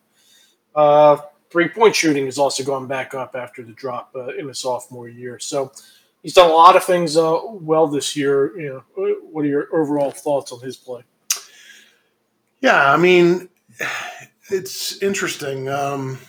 Uh, 0.74 1.18
three 1.50 1.68
point 1.68 1.96
shooting 1.96 2.26
has 2.26 2.38
also 2.38 2.64
gone 2.64 2.88
back 2.88 3.14
up 3.14 3.36
after 3.36 3.64
the 3.64 3.74
drop 3.74 4.12
uh, 4.16 4.28
in 4.38 4.48
the 4.48 4.56
sophomore 4.56 5.10
year. 5.10 5.38
So 5.40 5.72
he's 6.24 6.34
done 6.34 6.50
a 6.50 6.54
lot 6.54 6.76
of 6.76 6.84
things 6.84 7.18
uh, 7.18 7.40
well 7.44 7.88
this 7.88 8.16
year. 8.16 8.58
You 8.60 8.84
know, 8.96 9.16
what 9.32 9.46
are 9.46 9.50
your 9.50 9.68
overall 9.76 10.12
thoughts 10.12 10.52
on 10.52 10.62
his 10.62 10.78
play? 10.78 11.04
Yeah, 12.62 12.92
I 12.92 12.98
mean, 12.98 13.50
it's 14.50 15.02
interesting. 15.02 15.68
Um, 15.68 16.20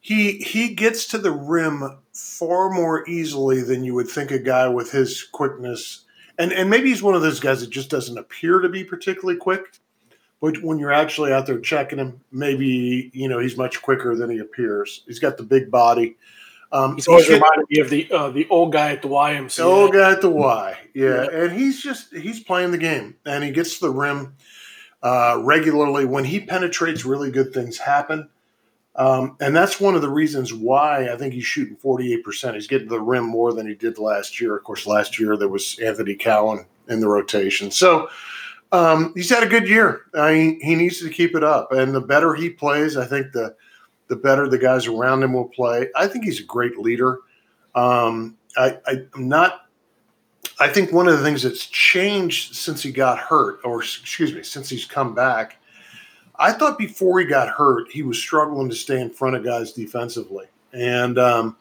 he 0.00 0.38
he 0.38 0.74
gets 0.74 1.06
to 1.08 1.18
the 1.18 1.30
rim 1.30 1.98
far 2.14 2.70
more 2.70 3.06
easily 3.08 3.60
than 3.60 3.84
you 3.84 3.94
would 3.94 4.08
think 4.08 4.30
a 4.30 4.38
guy 4.38 4.68
with 4.68 4.90
his 4.90 5.22
quickness, 5.22 6.04
and 6.38 6.52
and 6.52 6.70
maybe 6.70 6.88
he's 6.88 7.02
one 7.02 7.14
of 7.14 7.22
those 7.22 7.40
guys 7.40 7.60
that 7.60 7.70
just 7.70 7.90
doesn't 7.90 8.18
appear 8.18 8.60
to 8.60 8.68
be 8.68 8.84
particularly 8.84 9.38
quick. 9.38 9.78
But 10.40 10.62
when 10.62 10.78
you're 10.78 10.92
actually 10.92 11.32
out 11.32 11.46
there 11.46 11.58
checking 11.58 11.98
him, 11.98 12.20
maybe 12.30 13.10
you 13.12 13.28
know 13.28 13.38
he's 13.38 13.56
much 13.56 13.82
quicker 13.82 14.14
than 14.14 14.30
he 14.30 14.38
appears. 14.38 15.02
He's 15.06 15.18
got 15.18 15.36
the 15.36 15.42
big 15.42 15.70
body. 15.70 16.16
Um, 16.72 16.96
he's 16.96 17.06
always 17.06 17.26
he's 17.26 17.34
reminded 17.34 17.66
me 17.70 17.80
of 17.80 17.90
the 17.90 18.10
uh, 18.10 18.30
the 18.30 18.48
old 18.48 18.72
guy 18.72 18.92
at 18.92 19.02
the 19.02 19.08
YMCA. 19.08 19.56
The 19.56 19.62
old 19.62 19.92
guy 19.92 20.12
at 20.12 20.20
the 20.20 20.30
Y, 20.30 20.78
yeah. 20.92 21.04
yeah. 21.04 21.30
And 21.30 21.52
he's 21.52 21.80
just 21.80 22.12
he's 22.14 22.40
playing 22.40 22.72
the 22.72 22.78
game, 22.78 23.16
and 23.24 23.44
he 23.44 23.52
gets 23.52 23.78
to 23.78 23.86
the 23.86 23.92
rim 23.92 24.34
uh, 25.02 25.40
regularly. 25.42 26.04
When 26.04 26.24
he 26.24 26.40
penetrates, 26.40 27.04
really 27.04 27.30
good 27.30 27.52
things 27.54 27.78
happen. 27.78 28.28
Um, 28.96 29.36
and 29.40 29.54
that's 29.54 29.80
one 29.80 29.94
of 29.94 30.02
the 30.02 30.10
reasons 30.10 30.54
why 30.54 31.12
I 31.12 31.16
think 31.16 31.34
he's 31.34 31.44
shooting 31.44 31.76
48%. 31.76 32.54
He's 32.54 32.68
getting 32.68 32.88
to 32.88 32.94
the 32.94 33.00
rim 33.00 33.24
more 33.24 33.52
than 33.52 33.66
he 33.66 33.74
did 33.74 33.98
last 33.98 34.40
year. 34.40 34.56
Of 34.56 34.64
course, 34.64 34.86
last 34.86 35.18
year 35.18 35.36
there 35.36 35.48
was 35.48 35.78
Anthony 35.80 36.14
Cowan 36.14 36.66
in 36.88 37.00
the 37.00 37.08
rotation. 37.08 37.70
So 37.70 38.08
um, 38.70 39.12
he's 39.16 39.30
had 39.30 39.42
a 39.42 39.48
good 39.48 39.68
year. 39.68 40.02
Uh, 40.14 40.28
he, 40.28 40.58
he 40.62 40.74
needs 40.76 41.00
to 41.00 41.10
keep 41.10 41.34
it 41.34 41.42
up. 41.42 41.72
And 41.72 41.94
the 41.94 42.00
better 42.00 42.34
he 42.34 42.50
plays, 42.50 42.96
I 42.96 43.06
think 43.06 43.32
the 43.32 43.54
the 44.08 44.16
better 44.16 44.48
the 44.48 44.58
guys 44.58 44.86
around 44.86 45.22
him 45.22 45.32
will 45.32 45.48
play. 45.48 45.88
I 45.96 46.06
think 46.06 46.24
he's 46.24 46.38
a 46.38 46.44
great 46.44 46.76
leader. 46.76 47.20
Um, 47.74 48.36
I, 48.56 48.78
I, 48.86 48.98
I'm 49.14 49.28
not 49.28 49.64
I 50.60 50.68
think 50.68 50.92
one 50.92 51.08
of 51.08 51.18
the 51.18 51.24
things 51.24 51.42
that's 51.42 51.66
changed 51.66 52.54
since 52.54 52.82
he 52.82 52.92
got 52.92 53.18
hurt, 53.18 53.58
or 53.64 53.82
excuse 53.82 54.32
me, 54.32 54.42
since 54.42 54.68
he's 54.68 54.84
come 54.84 55.14
back, 55.14 55.56
I 56.36 56.52
thought 56.52 56.78
before 56.78 57.20
he 57.20 57.26
got 57.26 57.48
hurt, 57.48 57.90
he 57.90 58.02
was 58.02 58.18
struggling 58.18 58.68
to 58.68 58.74
stay 58.74 59.00
in 59.00 59.10
front 59.10 59.36
of 59.36 59.44
guys 59.44 59.72
defensively. 59.72 60.46
And 60.72 61.18
um, 61.18 61.56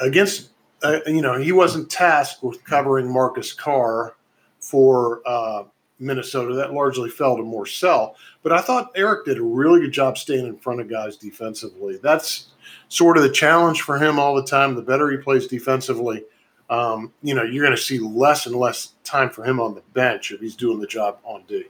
against, 0.00 0.50
uh, 0.82 1.00
you 1.06 1.22
know, 1.22 1.38
he 1.38 1.52
wasn't 1.52 1.90
tasked 1.90 2.42
with 2.42 2.62
covering 2.64 3.10
Marcus 3.10 3.52
Carr 3.52 4.14
for 4.60 5.22
uh, 5.26 5.64
Minnesota. 5.98 6.54
That 6.54 6.74
largely 6.74 7.08
fell 7.08 7.36
to 7.36 7.42
Morsell, 7.42 8.14
But 8.42 8.52
I 8.52 8.60
thought 8.60 8.92
Eric 8.94 9.24
did 9.24 9.38
a 9.38 9.42
really 9.42 9.80
good 9.80 9.92
job 9.92 10.18
staying 10.18 10.46
in 10.46 10.58
front 10.58 10.80
of 10.80 10.90
guys 10.90 11.16
defensively. 11.16 11.98
That's 12.02 12.48
sort 12.88 13.16
of 13.16 13.22
the 13.22 13.30
challenge 13.30 13.82
for 13.82 13.98
him 13.98 14.18
all 14.18 14.34
the 14.34 14.44
time. 14.44 14.74
The 14.74 14.82
better 14.82 15.10
he 15.10 15.16
plays 15.16 15.46
defensively, 15.46 16.24
um, 16.68 17.12
you 17.22 17.34
know, 17.34 17.42
you're 17.42 17.64
going 17.64 17.76
to 17.76 17.82
see 17.82 17.98
less 17.98 18.44
and 18.44 18.54
less 18.54 18.92
time 19.02 19.30
for 19.30 19.44
him 19.44 19.58
on 19.60 19.74
the 19.74 19.82
bench 19.94 20.30
if 20.30 20.40
he's 20.40 20.56
doing 20.56 20.78
the 20.78 20.86
job 20.86 21.18
on 21.24 21.44
D 21.48 21.64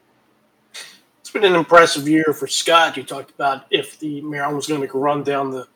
it's 1.29 1.33
been 1.35 1.45
an 1.45 1.57
impressive 1.57 2.09
year 2.09 2.33
for 2.33 2.47
Scott. 2.47 2.97
You 2.97 3.03
talked 3.03 3.33
about 3.33 3.67
if 3.71 3.99
the 3.99 4.23
Maryland 4.23 4.57
was 4.57 4.67
going 4.67 4.81
to 4.81 4.87
make 4.87 4.95
a 4.95 4.99
run 4.99 5.23
down 5.23 5.51
the 5.51 5.69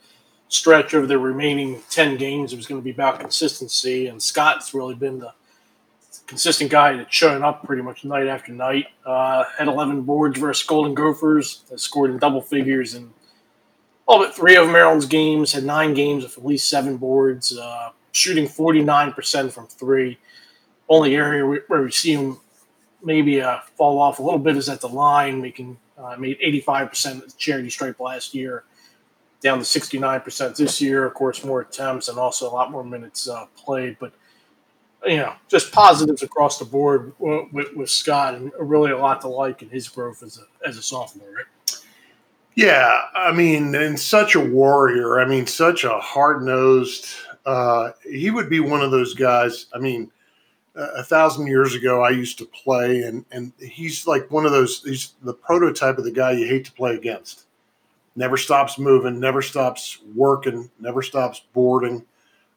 stretch 0.49 0.94
over 0.94 1.06
the 1.06 1.18
remaining 1.18 1.82
10 1.90 2.16
games, 2.16 2.54
it 2.54 2.56
was 2.56 2.66
going 2.66 2.80
to 2.80 2.85
be 2.85 2.90
about 2.90 3.21
consistency. 3.21 4.06
And 4.06 4.23
Scott's 4.23 4.73
really 4.73 4.94
been 4.94 5.18
the 5.18 5.35
consistent 6.26 6.71
guy 6.71 6.97
that's 6.97 7.14
showing 7.14 7.42
up 7.42 7.64
pretty 7.64 7.82
much 7.82 8.02
night 8.02 8.28
after 8.28 8.50
night. 8.50 8.87
Uh, 9.04 9.44
had 9.59 9.68
11 9.68 10.00
boards 10.04 10.40
versus 10.40 10.66
Golden 10.66 10.94
Gophers, 10.94 11.64
scored 11.76 12.12
in 12.12 12.16
double 12.16 12.40
figures 12.40 12.94
in 12.94 13.11
all 14.09 14.21
but 14.21 14.35
three 14.35 14.56
of 14.56 14.71
Maryland's 14.71 15.04
games, 15.04 15.52
had 15.52 15.64
nine 15.64 15.92
games 15.92 16.25
with 16.25 16.38
at 16.38 16.47
least 16.47 16.71
seven 16.71 16.97
boards, 16.97 17.54
uh, 17.59 17.90
shooting 18.12 18.47
49% 18.47 19.52
from 19.52 19.66
three. 19.66 20.16
Only 20.88 21.14
area 21.14 21.61
where 21.66 21.82
we 21.82 21.90
see 21.90 22.14
him 22.14 22.38
maybe 23.02 23.40
uh, 23.40 23.59
fall 23.76 24.00
off 24.00 24.18
a 24.18 24.23
little 24.23 24.38
bit 24.38 24.56
is 24.56 24.68
at 24.68 24.80
the 24.80 24.88
line, 24.88 25.40
making 25.40 25.78
uh, 25.99 26.16
made 26.18 26.38
85% 26.40 27.23
of 27.23 27.32
the 27.32 27.37
charity 27.37 27.71
stripe 27.71 28.00
last 28.00 28.35
year, 28.35 28.64
down 29.40 29.59
to 29.59 29.64
69% 29.64 30.56
this 30.56 30.80
year. 30.80 31.04
Of 31.04 31.14
course, 31.14 31.44
more 31.44 31.61
attempts 31.61 32.09
and 32.09 32.18
also 32.18 32.49
a 32.49 32.52
lot 32.52 32.71
more 32.71 32.85
minutes 32.85 33.28
uh, 33.28 33.47
played. 33.56 33.97
But 33.99 34.12
you 35.06 35.16
know, 35.16 35.35
just 35.49 35.73
positives 35.73 36.23
across 36.23 36.59
the 36.59 36.64
board 36.64 37.12
with, 37.18 37.75
with, 37.75 37.90
Scott, 37.90 38.35
and 38.35 38.52
really 38.59 38.92
a 38.92 38.99
lot 38.99 39.21
to 39.23 39.28
like 39.28 39.62
in 39.62 39.68
his 39.68 39.88
growth 39.88 40.23
as 40.23 40.38
a 40.38 40.68
as 40.68 40.76
a 40.78 40.82
sophomore, 40.82 41.28
right? 41.28 41.44
Yeah, 42.54 43.00
I 43.14 43.32
mean, 43.32 43.75
and 43.75 43.99
such 43.99 44.35
a 44.35 44.40
warrior. 44.40 45.21
I 45.21 45.25
mean, 45.25 45.47
such 45.47 45.85
a 45.85 45.99
hard 45.99 46.42
nosed. 46.42 47.06
Uh, 47.44 47.90
he 48.09 48.30
would 48.30 48.49
be 48.49 48.61
one 48.61 48.82
of 48.82 48.90
those 48.90 49.14
guys. 49.14 49.66
I 49.75 49.78
mean 49.78 50.11
a 50.74 51.02
thousand 51.02 51.46
years 51.46 51.74
ago 51.74 52.02
I 52.02 52.10
used 52.10 52.38
to 52.38 52.46
play, 52.46 53.02
and 53.02 53.24
and 53.30 53.52
he's 53.58 54.06
like 54.06 54.30
one 54.30 54.46
of 54.46 54.52
those. 54.52 54.82
He's 54.82 55.14
the 55.22 55.34
prototype 55.34 55.98
of 55.98 56.04
the 56.04 56.10
guy 56.12 56.32
you 56.32 56.46
hate 56.46 56.64
to 56.66 56.72
play 56.72 56.94
against. 56.94 57.44
Never 58.16 58.36
stops 58.36 58.78
moving, 58.78 59.20
never 59.20 59.42
stops 59.42 59.98
working, 60.14 60.70
never 60.78 61.02
stops 61.02 61.42
boarding, 61.52 62.04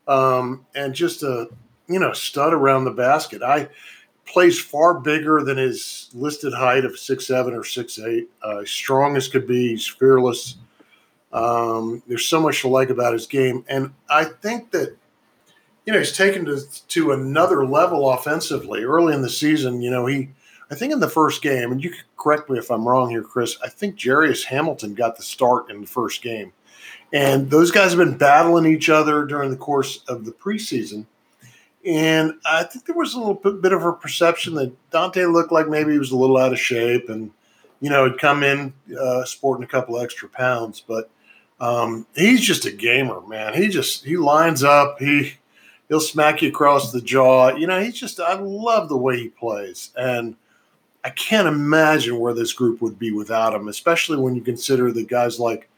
um, 0.07 0.65
and 0.75 0.93
just 0.93 1.23
a 1.23 1.49
you 1.87 1.99
know 1.99 2.13
stud 2.13 2.53
around 2.53 2.85
the 2.85 2.91
basket. 2.91 3.41
I 3.43 3.69
plays 4.25 4.59
far 4.59 4.99
bigger 4.99 5.43
than 5.43 5.57
his 5.57 6.09
listed 6.13 6.53
height 6.53 6.83
of 6.83 6.97
six 6.97 7.27
seven 7.27 7.53
or 7.53 7.63
six 7.63 7.99
eight. 7.99 8.29
Uh, 8.41 8.63
strong 8.65 9.15
as 9.15 9.27
could 9.27 9.47
be. 9.47 9.69
He's 9.69 9.87
fearless. 9.87 10.55
Um, 11.31 12.01
there's 12.07 12.25
so 12.25 12.39
much 12.39 12.61
to 12.61 12.69
like 12.69 12.89
about 12.89 13.13
his 13.13 13.27
game, 13.27 13.65
and 13.67 13.93
I 14.09 14.23
think 14.23 14.71
that 14.71 14.95
you 15.85 15.93
know, 15.93 15.99
he's 15.99 16.15
taken 16.15 16.45
to, 16.45 16.61
to 16.87 17.11
another 17.11 17.65
level 17.65 18.09
offensively. 18.09 18.83
Early 18.83 19.13
in 19.13 19.21
the 19.21 19.29
season, 19.29 19.81
you 19.81 19.91
know, 19.91 20.05
he, 20.05 20.29
I 20.71 20.75
think 20.75 20.91
in 20.91 20.99
the 20.99 21.09
first 21.09 21.41
game, 21.41 21.71
and 21.71 21.83
you 21.83 21.91
can 21.91 21.99
correct 22.17 22.49
me 22.49 22.57
if 22.57 22.71
I'm 22.71 22.87
wrong 22.87 23.09
here, 23.09 23.21
Chris, 23.21 23.57
I 23.63 23.69
think 23.69 24.01
Jairus 24.01 24.43
Hamilton 24.43 24.95
got 24.95 25.15
the 25.15 25.23
start 25.23 25.69
in 25.69 25.81
the 25.81 25.87
first 25.87 26.23
game. 26.23 26.51
And 27.13 27.49
those 27.49 27.69
guys 27.71 27.91
have 27.91 27.99
been 27.99 28.17
battling 28.17 28.65
each 28.65 28.89
other 28.89 29.25
during 29.25 29.51
the 29.51 29.57
course 29.57 30.03
of 30.07 30.25
the 30.25 30.31
preseason. 30.31 31.05
And 31.85 32.33
I 32.45 32.63
think 32.63 32.85
there 32.85 32.95
was 32.95 33.13
a 33.13 33.19
little 33.19 33.35
bit 33.35 33.71
of 33.71 33.85
a 33.85 33.93
perception 33.93 34.55
that 34.55 34.73
Donta 34.89 35.31
looked 35.31 35.51
like 35.51 35.69
maybe 35.69 35.91
he 35.91 35.99
was 35.99 36.11
a 36.11 36.17
little 36.17 36.37
out 36.37 36.51
of 36.51 36.59
shape 36.59 37.09
and, 37.09 37.31
you 37.79 37.91
know, 37.91 38.09
had 38.09 38.17
come 38.17 38.41
in 38.41 38.73
uh, 38.99 39.23
sporting 39.23 39.63
a 39.63 39.67
couple 39.67 39.99
extra 39.99 40.27
pounds. 40.27 40.83
But 40.85 41.11
um, 41.59 42.07
he's 42.15 42.41
just 42.41 42.65
a 42.65 42.71
gamer, 42.71 43.21
man. 43.27 43.53
He 43.53 43.67
just, 43.67 44.03
he 44.03 44.17
lines 44.17 44.63
up. 44.63 44.97
He, 44.97 45.33
he'll 45.89 45.99
smack 45.99 46.41
you 46.41 46.49
across 46.49 46.91
the 46.91 47.01
jaw. 47.01 47.55
You 47.55 47.67
know, 47.67 47.81
he's 47.81 47.99
just 47.99 48.19
I 48.19 48.35
love 48.35 48.89
the 48.89 48.97
way 48.97 49.17
he 49.17 49.29
plays, 49.29 49.91
and 49.95 50.35
I 51.03 51.09
can't 51.11 51.47
imagine 51.47 52.19
where 52.19 52.33
this 52.33 52.53
group 52.53 52.81
would 52.81 52.97
be 52.97 53.11
without 53.11 53.53
him, 53.53 53.67
especially 53.67 54.17
when 54.17 54.35
you 54.35 54.41
consider 54.41 54.91
the 54.91 55.05
guys 55.05 55.39
like 55.39 55.69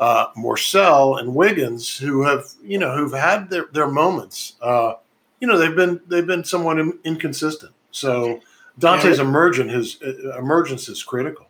uh, 0.00 0.32
Morsell 0.36 1.20
and 1.20 1.34
Wiggins 1.34 1.96
who 1.96 2.22
have 2.22 2.46
you 2.62 2.78
know 2.78 2.96
who've 2.96 3.12
had 3.12 3.50
their 3.50 3.66
their 3.72 3.88
moments. 3.88 4.54
Uh, 4.60 4.94
you 5.40 5.46
know, 5.46 5.58
they've 5.58 5.76
been 5.76 6.00
they've 6.06 6.26
been 6.26 6.44
somewhat 6.44 6.78
in, 6.78 6.98
inconsistent. 7.04 7.72
So 7.90 8.40
Donta's 8.78 9.18
yeah. 9.18 9.24
emergence 9.24 9.72
his 9.72 10.02
uh, 10.02 10.38
emergence 10.38 10.88
is 10.88 11.02
critical. 11.02 11.46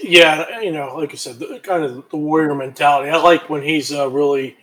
Yeah, 0.00 0.60
you 0.60 0.70
know, 0.70 0.96
like 0.96 1.12
I 1.12 1.16
said, 1.16 1.38
the, 1.38 1.58
kind 1.60 1.84
of 1.84 2.08
the 2.10 2.16
warrior 2.16 2.54
mentality. 2.54 3.10
I 3.10 3.16
like 3.16 3.50
when 3.50 3.62
he's 3.62 3.92
uh, 3.92 4.08
really 4.08 4.56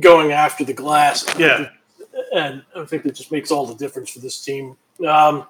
going 0.00 0.32
after 0.32 0.64
the 0.64 0.72
glass. 0.72 1.24
Yeah, 1.38 1.70
and 2.34 2.62
I 2.76 2.84
think 2.84 3.06
it 3.06 3.14
just 3.14 3.32
makes 3.32 3.50
all 3.50 3.66
the 3.66 3.74
difference 3.74 4.10
for 4.10 4.20
this 4.20 4.42
team. 4.44 4.76
Um, 5.06 5.46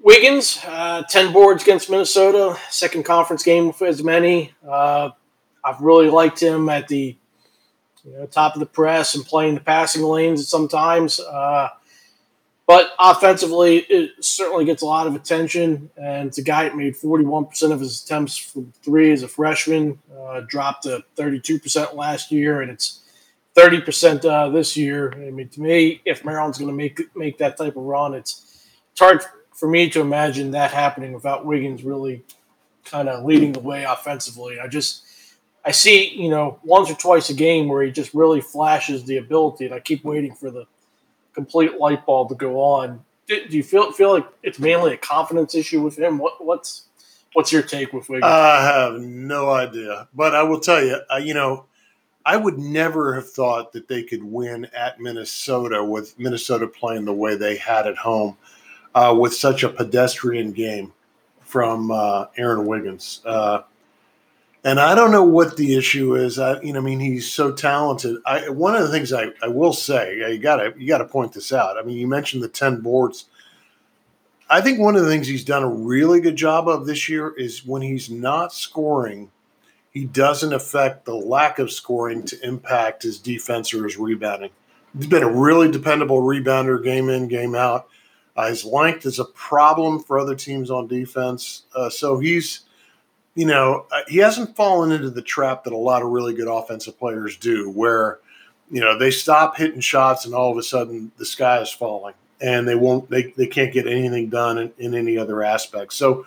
Wiggins, 0.00 0.58
uh, 0.66 1.02
10 1.08 1.32
boards 1.32 1.62
against 1.62 1.88
Minnesota, 1.88 2.58
second 2.70 3.04
conference 3.04 3.44
game 3.44 3.72
for 3.72 3.86
as 3.86 4.02
many. 4.02 4.52
Uh, 4.68 5.10
I've 5.64 5.80
really 5.80 6.10
liked 6.10 6.42
him 6.42 6.68
at 6.68 6.88
the 6.88 7.16
you 8.04 8.12
know, 8.12 8.26
top 8.26 8.54
of 8.54 8.60
the 8.60 8.66
press 8.66 9.14
and 9.14 9.24
playing 9.24 9.54
the 9.54 9.60
passing 9.60 10.02
lanes 10.02 10.48
sometimes. 10.48 11.20
Uh, 11.20 11.68
but 12.66 12.90
offensively, 12.98 13.78
it 13.78 14.12
certainly 14.24 14.64
gets 14.64 14.82
a 14.82 14.86
lot 14.86 15.06
of 15.06 15.14
attention. 15.14 15.90
And 15.96 16.28
it's 16.28 16.38
a 16.38 16.42
guy 16.42 16.64
that 16.64 16.76
made 16.76 16.96
41% 16.96 17.70
of 17.70 17.80
his 17.80 18.02
attempts 18.02 18.36
from 18.36 18.72
three 18.82 19.12
as 19.12 19.22
a 19.22 19.28
freshman, 19.28 20.00
uh, 20.18 20.40
dropped 20.48 20.84
to 20.84 21.04
32% 21.16 21.94
last 21.94 22.32
year. 22.32 22.60
And 22.60 22.70
it's 22.70 23.01
thirty 23.54 23.80
percent 23.80 24.24
uh, 24.24 24.48
this 24.48 24.76
year. 24.76 25.12
I 25.14 25.30
mean, 25.30 25.48
to 25.50 25.60
me, 25.60 26.00
if 26.04 26.24
Maryland's 26.24 26.58
going 26.58 26.70
to 26.70 26.76
make 26.76 27.00
make 27.16 27.38
that 27.38 27.56
type 27.56 27.76
of 27.76 27.82
run, 27.82 28.14
it's 28.14 28.66
it's 28.90 29.00
hard 29.00 29.22
for 29.52 29.68
me 29.68 29.88
to 29.90 30.00
imagine 30.00 30.50
that 30.52 30.72
happening 30.72 31.12
without 31.12 31.44
Wiggins 31.44 31.84
really 31.84 32.24
kind 32.84 33.08
of 33.08 33.24
leading 33.24 33.52
the 33.52 33.60
way 33.60 33.84
offensively. 33.84 34.58
I 34.58 34.66
just 34.68 35.04
I 35.64 35.70
see 35.70 36.10
you 36.10 36.30
know 36.30 36.58
once 36.64 36.90
or 36.90 36.94
twice 36.94 37.30
a 37.30 37.34
game 37.34 37.68
where 37.68 37.82
he 37.82 37.90
just 37.90 38.14
really 38.14 38.40
flashes 38.40 39.04
the 39.04 39.18
ability, 39.18 39.66
and 39.66 39.74
I 39.74 39.80
keep 39.80 40.04
waiting 40.04 40.34
for 40.34 40.50
the 40.50 40.66
complete 41.34 41.78
light 41.78 42.04
bulb 42.04 42.28
to 42.28 42.34
go 42.34 42.60
on. 42.60 43.04
do 43.26 43.44
you 43.50 43.62
feel 43.62 43.92
feel 43.92 44.12
like 44.12 44.26
it's 44.42 44.58
mainly 44.58 44.92
a 44.92 44.96
confidence 44.96 45.54
issue 45.54 45.82
with 45.82 45.98
him? 45.98 46.18
What 46.18 46.44
what's 46.44 46.86
what's 47.32 47.52
your 47.52 47.62
take 47.62 47.92
with 47.92 48.08
Wiggins? 48.08 48.30
I 48.30 48.62
have 48.64 49.00
no 49.00 49.50
idea, 49.50 50.08
but 50.14 50.34
I 50.34 50.42
will 50.42 50.60
tell 50.60 50.84
you, 50.84 51.00
uh, 51.10 51.16
you 51.16 51.34
know, 51.34 51.66
I 52.24 52.36
would 52.36 52.58
never 52.58 53.14
have 53.14 53.30
thought 53.30 53.72
that 53.72 53.88
they 53.88 54.02
could 54.02 54.22
win 54.22 54.66
at 54.76 55.00
Minnesota 55.00 55.84
with 55.84 56.18
Minnesota 56.18 56.66
playing 56.66 57.04
the 57.04 57.12
way 57.12 57.36
they 57.36 57.56
had 57.56 57.86
at 57.86 57.96
home 57.96 58.36
uh, 58.94 59.16
with 59.18 59.34
such 59.34 59.62
a 59.64 59.68
pedestrian 59.68 60.52
game 60.52 60.92
from 61.40 61.90
uh, 61.90 62.26
Aaron 62.36 62.66
Wiggins. 62.66 63.20
Uh, 63.24 63.62
and 64.64 64.78
I 64.78 64.94
don't 64.94 65.10
know 65.10 65.24
what 65.24 65.56
the 65.56 65.74
issue 65.74 66.14
is. 66.14 66.38
I, 66.38 66.60
you 66.60 66.72
know, 66.72 66.78
I 66.78 66.82
mean, 66.82 67.00
he's 67.00 67.30
so 67.30 67.52
talented. 67.52 68.16
I, 68.24 68.48
one 68.48 68.76
of 68.76 68.82
the 68.82 68.88
things 68.88 69.12
I, 69.12 69.30
I 69.42 69.48
will 69.48 69.72
say, 69.72 70.18
you 70.18 70.38
gotta 70.38 70.72
you 70.78 70.86
gotta 70.86 71.04
point 71.04 71.32
this 71.32 71.52
out. 71.52 71.76
I 71.76 71.82
mean, 71.82 71.96
you 71.98 72.06
mentioned 72.06 72.42
the 72.42 72.48
ten 72.48 72.80
boards. 72.80 73.26
I 74.48 74.60
think 74.60 74.78
one 74.78 74.94
of 74.96 75.02
the 75.02 75.08
things 75.08 75.26
he's 75.26 75.44
done 75.44 75.62
a 75.62 75.68
really 75.68 76.20
good 76.20 76.36
job 76.36 76.68
of 76.68 76.86
this 76.86 77.08
year 77.08 77.34
is 77.36 77.66
when 77.66 77.82
he's 77.82 78.10
not 78.10 78.52
scoring, 78.52 79.30
he 79.92 80.04
doesn't 80.04 80.52
affect 80.52 81.04
the 81.04 81.14
lack 81.14 81.58
of 81.58 81.70
scoring 81.70 82.24
to 82.24 82.46
impact 82.46 83.02
his 83.02 83.18
defense 83.18 83.72
or 83.74 83.84
his 83.84 83.96
rebounding. 83.96 84.50
He's 84.96 85.06
been 85.06 85.22
a 85.22 85.30
really 85.30 85.70
dependable 85.70 86.20
rebounder, 86.20 86.82
game 86.82 87.08
in, 87.08 87.28
game 87.28 87.54
out. 87.54 87.88
Uh, 88.36 88.48
his 88.48 88.64
length 88.64 89.04
is 89.06 89.18
a 89.18 89.24
problem 89.24 90.02
for 90.02 90.18
other 90.18 90.34
teams 90.34 90.70
on 90.70 90.86
defense. 90.86 91.64
Uh, 91.74 91.90
so 91.90 92.18
he's 92.18 92.64
you 93.34 93.46
know, 93.46 93.86
uh, 93.90 94.02
he 94.08 94.18
hasn't 94.18 94.56
fallen 94.56 94.92
into 94.92 95.10
the 95.10 95.22
trap 95.22 95.64
that 95.64 95.72
a 95.72 95.76
lot 95.76 96.02
of 96.02 96.08
really 96.08 96.34
good 96.34 96.48
offensive 96.48 96.98
players 96.98 97.36
do, 97.36 97.70
where, 97.70 98.18
you 98.70 98.80
know, 98.80 98.98
they 98.98 99.10
stop 99.10 99.56
hitting 99.56 99.80
shots 99.80 100.26
and 100.26 100.34
all 100.34 100.50
of 100.50 100.58
a 100.58 100.62
sudden 100.62 101.12
the 101.16 101.24
sky 101.24 101.60
is 101.60 101.70
falling 101.70 102.14
and 102.40 102.68
they 102.68 102.74
won't, 102.74 103.08
they, 103.08 103.32
they 103.36 103.46
can't 103.46 103.72
get 103.72 103.86
anything 103.86 104.28
done 104.28 104.58
in, 104.58 104.72
in 104.78 104.94
any 104.94 105.16
other 105.16 105.42
aspect. 105.42 105.92
So 105.94 106.26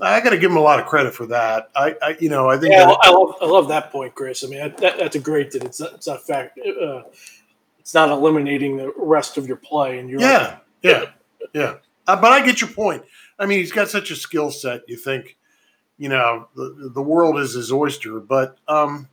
I 0.00 0.20
got 0.20 0.30
to 0.30 0.38
give 0.38 0.50
him 0.50 0.56
a 0.56 0.60
lot 0.60 0.78
of 0.78 0.86
credit 0.86 1.14
for 1.14 1.26
that. 1.26 1.70
I, 1.74 1.94
I 2.00 2.16
you 2.20 2.28
know, 2.28 2.48
I 2.48 2.56
think 2.56 2.72
yeah, 2.72 2.86
that, 2.86 2.98
I 3.02 3.10
love, 3.10 3.34
I 3.40 3.46
love 3.46 3.68
that 3.68 3.90
point, 3.90 4.14
Chris. 4.14 4.44
I 4.44 4.48
mean, 4.48 4.60
that, 4.60 4.98
that's 4.98 5.16
a 5.16 5.20
great 5.20 5.50
that 5.52 5.64
it's 5.64 5.80
not, 5.80 5.94
it's 5.94 6.06
not 6.06 6.24
fact, 6.24 6.58
uh, 6.58 7.02
it's 7.80 7.94
not 7.94 8.10
eliminating 8.10 8.76
the 8.76 8.92
rest 8.96 9.36
of 9.38 9.46
your 9.46 9.56
play. 9.56 9.98
And 9.98 10.08
you're 10.08 10.20
yeah, 10.20 10.58
yeah, 10.82 11.06
yeah. 11.52 11.74
Uh, 12.06 12.20
but 12.20 12.32
I 12.32 12.44
get 12.44 12.60
your 12.60 12.70
point. 12.70 13.02
I 13.38 13.46
mean, 13.46 13.58
he's 13.58 13.72
got 13.72 13.88
such 13.88 14.10
a 14.10 14.16
skill 14.16 14.50
set. 14.50 14.82
You 14.88 14.96
think, 14.96 15.36
you 15.98 16.08
know 16.08 16.48
the, 16.54 16.90
the 16.94 17.02
world 17.02 17.38
is 17.38 17.52
his 17.52 17.70
oyster 17.70 18.20
but 18.20 18.56
um 18.68 19.08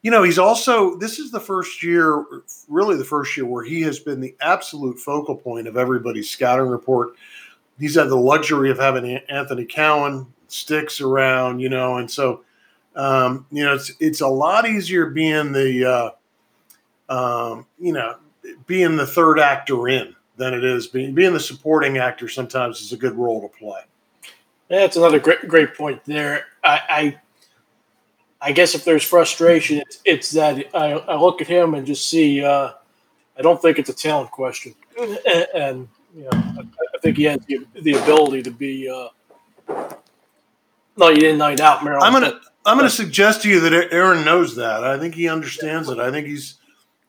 you 0.00 0.10
know 0.10 0.22
he's 0.22 0.38
also 0.38 0.96
this 0.96 1.18
is 1.18 1.30
the 1.30 1.40
first 1.40 1.82
year 1.82 2.24
really 2.68 2.96
the 2.96 3.04
first 3.04 3.36
year 3.36 3.46
where 3.46 3.62
he 3.62 3.82
has 3.82 4.00
been 4.00 4.20
the 4.20 4.34
absolute 4.40 4.98
focal 4.98 5.36
point 5.36 5.68
of 5.68 5.76
everybody's 5.76 6.28
scouting 6.28 6.66
report 6.66 7.10
he's 7.82 7.96
had 7.96 8.08
the 8.08 8.16
luxury 8.16 8.70
of 8.70 8.78
having 8.78 9.16
anthony 9.28 9.64
cowan 9.64 10.26
sticks 10.48 11.00
around 11.00 11.60
you 11.60 11.68
know 11.68 11.96
and 11.96 12.10
so 12.10 12.42
um, 12.94 13.46
you 13.50 13.64
know 13.64 13.74
it's 13.74 13.90
it's 14.00 14.20
a 14.20 14.28
lot 14.28 14.68
easier 14.68 15.06
being 15.06 15.52
the 15.52 16.12
uh, 17.08 17.14
um, 17.14 17.66
you 17.78 17.92
know 17.92 18.16
being 18.66 18.96
the 18.96 19.06
third 19.06 19.38
actor 19.38 19.88
in 19.88 20.14
than 20.36 20.52
it 20.52 20.62
is 20.62 20.86
being 20.86 21.14
being 21.14 21.32
the 21.32 21.40
supporting 21.40 21.98
actor 21.98 22.28
sometimes 22.28 22.80
is 22.80 22.92
a 22.92 22.96
good 22.96 23.14
role 23.14 23.40
to 23.40 23.58
play 23.58 23.80
that's 24.72 24.96
another 24.96 25.18
great 25.18 25.46
great 25.46 25.74
point 25.74 26.02
there. 26.06 26.46
I, 26.64 26.80
I, 26.88 27.20
I 28.40 28.52
guess 28.52 28.74
if 28.74 28.84
there's 28.84 29.04
frustration, 29.04 29.78
it's, 29.78 30.00
it's 30.04 30.30
that 30.30 30.64
I, 30.74 30.92
I, 30.92 31.20
look 31.20 31.42
at 31.42 31.46
him 31.46 31.74
and 31.74 31.86
just 31.86 32.08
see. 32.08 32.42
Uh, 32.42 32.70
I 33.38 33.42
don't 33.42 33.60
think 33.60 33.78
it's 33.78 33.90
a 33.90 33.94
talent 33.94 34.30
question, 34.30 34.74
and, 34.98 35.46
and 35.54 35.88
you 36.16 36.22
know, 36.22 36.64
think 37.02 37.16
he 37.16 37.24
has 37.24 37.40
the, 37.46 37.66
the 37.82 37.94
ability 37.94 38.42
to 38.44 38.50
be 38.50 38.88
uh, 38.88 39.08
night 40.96 41.22
in, 41.22 41.38
night 41.38 41.60
out. 41.60 41.84
Maryland. 41.84 42.04
I'm 42.04 42.12
gonna 42.12 42.40
I'm 42.64 42.78
gonna 42.78 42.90
suggest 42.90 43.42
to 43.42 43.48
you 43.48 43.60
that 43.60 43.92
Aaron 43.92 44.24
knows 44.24 44.56
that. 44.56 44.84
I 44.84 44.98
think 44.98 45.14
he 45.14 45.28
understands 45.28 45.88
it. 45.88 45.98
I 45.98 46.10
think 46.10 46.26
he's 46.26 46.56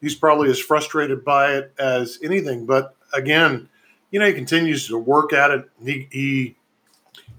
he's 0.01 0.15
probably 0.15 0.49
as 0.49 0.59
frustrated 0.59 1.23
by 1.23 1.53
it 1.53 1.73
as 1.77 2.19
anything. 2.23 2.65
But 2.65 2.95
again, 3.13 3.69
you 4.11 4.19
know, 4.19 4.25
he 4.25 4.33
continues 4.33 4.87
to 4.87 4.97
work 4.97 5.31
at 5.31 5.51
it. 5.51 5.65
He 5.83 6.07
he 6.11 6.55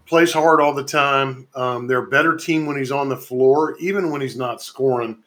plays 0.07 0.33
hard 0.33 0.61
all 0.61 0.75
the 0.75 0.85
time. 0.85 1.49
Um, 1.55 1.87
they're 1.87 2.05
a 2.05 2.09
better 2.09 2.37
team 2.37 2.67
when 2.67 2.77
he's 2.77 2.93
on 2.93 3.09
the 3.09 3.17
floor, 3.17 3.77
even 3.81 4.11
when 4.11 4.21
he's 4.21 4.37
not 4.37 4.63
scoring. 4.63 5.19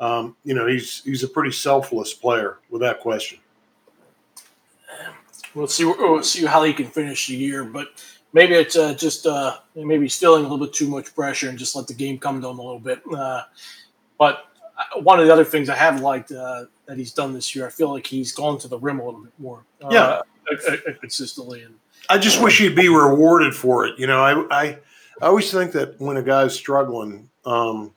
Um, 0.00 0.36
you 0.44 0.54
know, 0.54 0.66
he's 0.66 1.02
he's 1.02 1.24
a 1.24 1.28
pretty 1.28 1.50
selfless 1.50 2.14
player, 2.14 2.58
without 2.70 3.00
question. 3.00 3.40
We'll 5.54 5.66
see. 5.66 5.84
We'll 5.84 6.22
see 6.22 6.44
how 6.44 6.62
he 6.62 6.72
can 6.72 6.86
finish 6.86 7.26
the 7.26 7.36
year, 7.36 7.64
but 7.64 7.88
maybe 8.32 8.54
it's 8.54 8.76
uh, 8.76 8.94
just 8.94 9.26
uh, 9.26 9.58
maybe 9.74 10.04
he's 10.04 10.16
feeling 10.16 10.44
a 10.44 10.48
little 10.48 10.64
bit 10.64 10.74
too 10.74 10.88
much 10.88 11.14
pressure 11.14 11.48
and 11.48 11.58
just 11.58 11.74
let 11.76 11.86
the 11.86 11.94
game 11.94 12.18
come 12.18 12.40
to 12.40 12.48
him 12.48 12.58
a 12.58 12.62
little 12.62 12.80
bit. 12.80 13.00
Uh, 13.12 13.42
but 14.18 14.44
uh, 14.76 15.00
one 15.00 15.18
of 15.18 15.26
the 15.26 15.32
other 15.32 15.44
things 15.44 15.68
I 15.68 15.76
have 15.76 16.00
liked 16.00 16.32
uh, 16.32 16.64
that 16.86 16.98
he's 16.98 17.12
done 17.12 17.32
this 17.32 17.54
year, 17.54 17.66
I 17.66 17.70
feel 17.70 17.92
like 17.92 18.06
he's 18.06 18.32
gone 18.32 18.58
to 18.58 18.68
the 18.68 18.78
rim 18.78 19.00
a 19.00 19.04
little 19.04 19.20
bit 19.22 19.32
more. 19.38 19.64
Uh, 19.82 19.88
yeah, 19.90 20.20
consistently 21.00 21.62
and 21.62 21.74
I 22.08 22.18
just 22.18 22.42
wish 22.42 22.58
he'd 22.58 22.74
be 22.76 22.88
rewarded 22.88 23.54
for 23.54 23.86
it. 23.86 23.98
You 23.98 24.06
know, 24.06 24.20
I 24.20 24.62
I, 24.62 24.78
I 25.20 25.26
always 25.26 25.50
think 25.50 25.72
that 25.72 26.00
when 26.00 26.16
a 26.16 26.22
guy's 26.22 26.54
struggling, 26.54 27.28
um, 27.44 27.92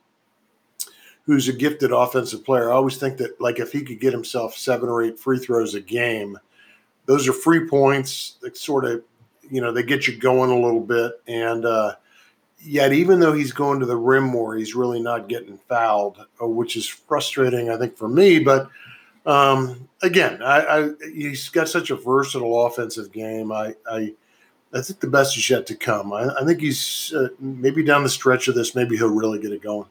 who's 1.26 1.48
a 1.48 1.54
gifted 1.54 1.92
offensive 1.92 2.44
player, 2.44 2.72
I 2.72 2.76
always 2.76 2.98
think 2.98 3.18
that 3.18 3.40
like 3.40 3.60
if 3.60 3.72
he 3.72 3.84
could 3.84 4.00
get 4.00 4.14
himself 4.14 4.56
seven 4.56 4.90
or 4.90 5.04
eight 5.04 5.20
free 5.20 5.40
throws 5.40 5.76
a 5.76 5.82
game, 5.82 6.38
those 7.06 7.28
are 7.28 7.34
free 7.34 7.68
points 7.68 8.36
that 8.42 8.58
sort 8.58 8.86
of, 8.86 9.04
you 9.50 9.62
know, 9.62 9.72
they 9.72 9.84
get 9.84 10.08
you 10.08 10.18
going 10.18 10.52
a 10.52 10.60
little 10.60 10.82
bit. 10.82 11.22
And 11.28 11.66
uh, 11.66 11.96
yet, 12.60 12.94
even 12.94 13.20
though 13.20 13.34
he's 13.34 13.52
going 13.52 13.80
to 13.80 13.86
the 13.86 13.98
rim 13.98 14.24
more, 14.24 14.56
he's 14.56 14.76
really 14.76 15.02
not 15.02 15.28
getting 15.28 15.58
fouled, 15.68 16.26
uh, 16.42 16.48
which 16.48 16.76
is 16.76 16.88
frustrating, 16.88 17.70
I 17.70 17.78
think, 17.78 17.98
for 17.98 18.08
me. 18.08 18.40
But 18.40 18.70
um, 19.26 19.90
again, 20.02 20.42
I, 20.42 20.60
I, 20.62 20.90
he's 21.14 21.50
got 21.50 21.70
such 21.70 21.90
a 21.90 21.96
versatile 21.96 22.66
offensive 22.66 23.12
game. 23.12 23.52
I, 23.52 23.76
I, 23.90 24.14
I 24.74 24.82
think 24.82 25.00
the 25.00 25.08
best 25.08 25.38
is 25.38 25.50
yet 25.50 25.66
to 25.68 25.76
come. 25.76 26.14
I, 26.14 26.30
I 26.40 26.46
think 26.46 26.62
he's 26.62 27.14
uh, 27.16 27.28
maybe 27.40 27.84
down 27.84 28.04
the 28.04 28.10
stretch 28.10 28.48
of 28.48 28.56
this, 28.56 28.74
maybe 28.74 28.96
he'll 28.96 29.10
really 29.14 29.40
get 29.40 29.52
it 29.52 29.62
going. 29.62 29.88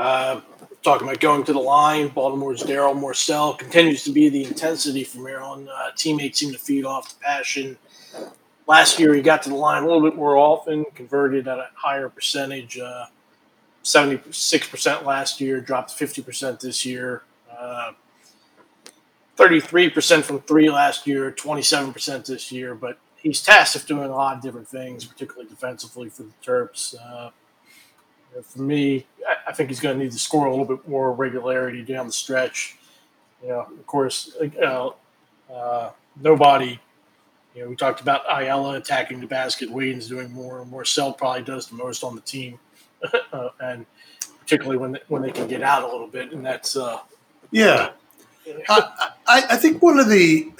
Uh, 0.00 0.40
talking 0.82 1.06
about 1.06 1.20
going 1.20 1.44
to 1.44 1.52
the 1.52 1.58
line, 1.58 2.08
Baltimore's 2.08 2.62
Darryl 2.62 2.98
Morsell 2.98 3.58
continues 3.58 4.02
to 4.04 4.10
be 4.10 4.30
the 4.30 4.44
intensity 4.44 5.04
for 5.04 5.18
Maryland. 5.18 5.68
Uh, 5.68 5.90
teammates 5.94 6.38
seem 6.38 6.52
to 6.52 6.58
feed 6.58 6.86
off 6.86 7.10
the 7.10 7.22
passion. 7.22 7.76
Last 8.66 8.98
year, 8.98 9.12
he 9.12 9.20
got 9.20 9.42
to 9.42 9.50
the 9.50 9.56
line 9.56 9.82
a 9.82 9.86
little 9.86 10.00
bit 10.00 10.16
more 10.16 10.38
often, 10.38 10.86
converted 10.94 11.46
at 11.46 11.58
a 11.58 11.68
higher 11.74 12.08
percentage. 12.08 12.78
Uh, 12.78 13.08
76% 13.84 15.04
last 15.04 15.38
year, 15.38 15.60
dropped 15.60 15.90
50% 15.90 16.60
this 16.60 16.86
year. 16.86 17.20
33% 19.36 20.18
uh, 20.18 20.22
from 20.22 20.40
three 20.40 20.70
last 20.70 21.06
year, 21.06 21.30
27% 21.30 22.24
this 22.24 22.50
year, 22.50 22.74
but 22.74 22.96
he's 23.16 23.42
tasked 23.42 23.74
with 23.74 23.86
doing 23.86 24.08
a 24.08 24.14
lot 24.14 24.38
of 24.38 24.42
different 24.42 24.68
things, 24.68 25.04
particularly 25.04 25.46
defensively 25.46 26.08
for 26.08 26.22
the 26.22 26.32
Terps. 26.42 26.94
Uh, 26.98 27.32
for 28.42 28.62
me, 28.62 29.06
I, 29.26 29.50
I 29.50 29.52
think 29.52 29.68
he's 29.68 29.80
going 29.80 29.98
to 29.98 30.04
need 30.04 30.12
to 30.12 30.18
score 30.18 30.46
a 30.46 30.50
little 30.50 30.64
bit 30.64 30.86
more 30.88 31.12
regularity 31.12 31.82
down 31.82 32.06
the 32.06 32.12
stretch. 32.12 32.76
You 33.42 33.48
know, 33.48 33.60
of 33.60 33.86
course, 33.86 34.36
uh, 34.62 34.90
uh, 35.52 35.90
nobody. 36.20 36.78
You 37.54 37.62
know, 37.62 37.70
we 37.70 37.76
talked 37.76 38.00
about 38.00 38.22
Ayala 38.28 38.76
attacking 38.76 39.20
the 39.20 39.26
basket. 39.26 39.70
Wayne's 39.70 40.08
doing 40.08 40.32
more, 40.32 40.60
and 40.60 40.70
Morsell 40.70 41.16
probably 41.16 41.42
does 41.42 41.66
the 41.66 41.74
most 41.74 42.04
on 42.04 42.14
the 42.14 42.20
team, 42.20 42.58
uh, 43.32 43.48
and 43.60 43.86
particularly 44.40 44.78
when 44.78 44.92
they, 44.92 45.00
when 45.08 45.22
they 45.22 45.32
can 45.32 45.48
get 45.48 45.62
out 45.62 45.82
a 45.82 45.86
little 45.86 46.06
bit, 46.06 46.32
and 46.32 46.46
that's 46.46 46.76
uh, 46.76 47.00
yeah, 47.50 47.90
I, 48.68 49.10
I, 49.26 49.42
I 49.50 49.56
think 49.56 49.82
one 49.82 49.98
of 49.98 50.08
the 50.08 50.52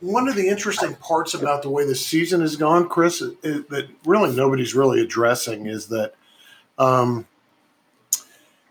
one 0.00 0.28
of 0.28 0.34
the 0.34 0.48
interesting 0.48 0.94
parts 0.96 1.34
about 1.34 1.62
the 1.62 1.70
way 1.70 1.86
the 1.86 1.94
season 1.94 2.40
has 2.40 2.56
gone, 2.56 2.88
Chris, 2.88 3.20
is, 3.20 3.34
is 3.44 3.64
that 3.66 3.88
really 4.04 4.34
nobody's 4.34 4.74
really 4.74 5.00
addressing 5.00 5.66
is 5.66 5.86
that 5.88 6.14
um, 6.78 7.26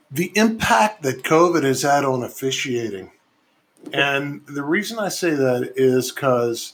the 0.09 0.31
impact 0.35 1.03
that 1.03 1.23
COVID 1.23 1.63
has 1.63 1.81
had 1.81 2.03
on 2.03 2.23
officiating. 2.23 3.11
And 3.93 4.45
the 4.45 4.63
reason 4.63 4.99
I 4.99 5.09
say 5.09 5.31
that 5.31 5.73
is 5.75 6.11
because, 6.11 6.73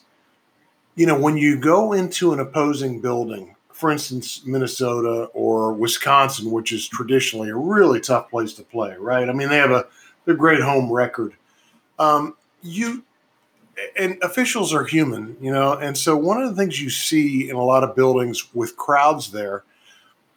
you 0.96 1.06
know, 1.06 1.20
when 1.20 1.38
you 1.38 1.58
go 1.60 1.94
into 1.94 2.34
an 2.34 2.40
opposing 2.40 3.00
building, 3.00 3.56
for 3.72 3.92
instance, 3.92 4.42
Minnesota 4.44 5.30
or 5.34 5.72
Wisconsin, 5.72 6.50
which 6.52 6.72
is 6.72 6.88
traditionally 6.88 7.50
a 7.50 7.56
really 7.56 8.00
tough 8.00 8.30
place 8.30 8.54
to 8.54 8.63
play, 8.63 8.96
right? 8.98 9.30
I 9.30 9.34
mean, 9.34 9.50
they 9.50 9.58
have 9.58 9.72
a 9.72 9.86
their 10.26 10.36
great 10.36 10.62
home 10.62 10.92
record. 10.92 11.34
Um, 12.00 12.36
you 12.62 13.04
and 13.98 14.18
officials 14.24 14.74
are 14.74 14.84
human, 14.84 15.38
you 15.40 15.52
know, 15.52 15.74
and 15.74 15.96
so 15.96 16.18
one 16.18 16.42
of 16.42 16.50
the 16.50 16.56
things 16.56 16.82
you 16.82 16.90
see 16.90 17.50
in 17.50 17.56
a 17.56 17.63
lot 17.63 17.84
of 17.84 17.96
buildings 17.96 18.54
with 18.54 18.76
crowds 18.76 19.32
there 19.32 19.63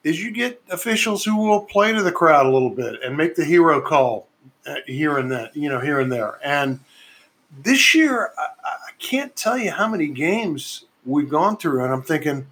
is 0.02 0.22
you 0.22 0.30
get 0.30 0.62
officials 0.70 1.24
who 1.24 1.36
will 1.36 1.60
play 1.60 1.92
to 1.92 2.02
the 2.02 2.12
crowd 2.12 2.46
a 2.46 2.50
little 2.50 2.70
bit 2.70 3.02
and 3.04 3.16
make 3.16 3.34
the 3.34 3.44
hero 3.44 3.80
call 3.80 4.28
uh, 4.66 4.76
here 4.86 5.18
and 5.18 5.30
that, 5.30 5.54
you 5.56 5.68
know, 5.68 5.80
here 5.80 6.00
and 6.00 6.10
there. 6.10 6.38
And 6.42 6.80
this 7.62 7.94
year, 7.94 8.30
I, 8.38 8.46
I, 8.64 8.76
can't 8.98 9.34
tell 9.34 9.56
you 9.56 9.70
how 9.70 9.88
many 9.88 10.08
games 10.08 10.84
we've 11.04 11.28
gone 11.28 11.56
through, 11.56 11.82
and 11.82 11.92
I'm 11.92 12.02
thinking 12.02 12.46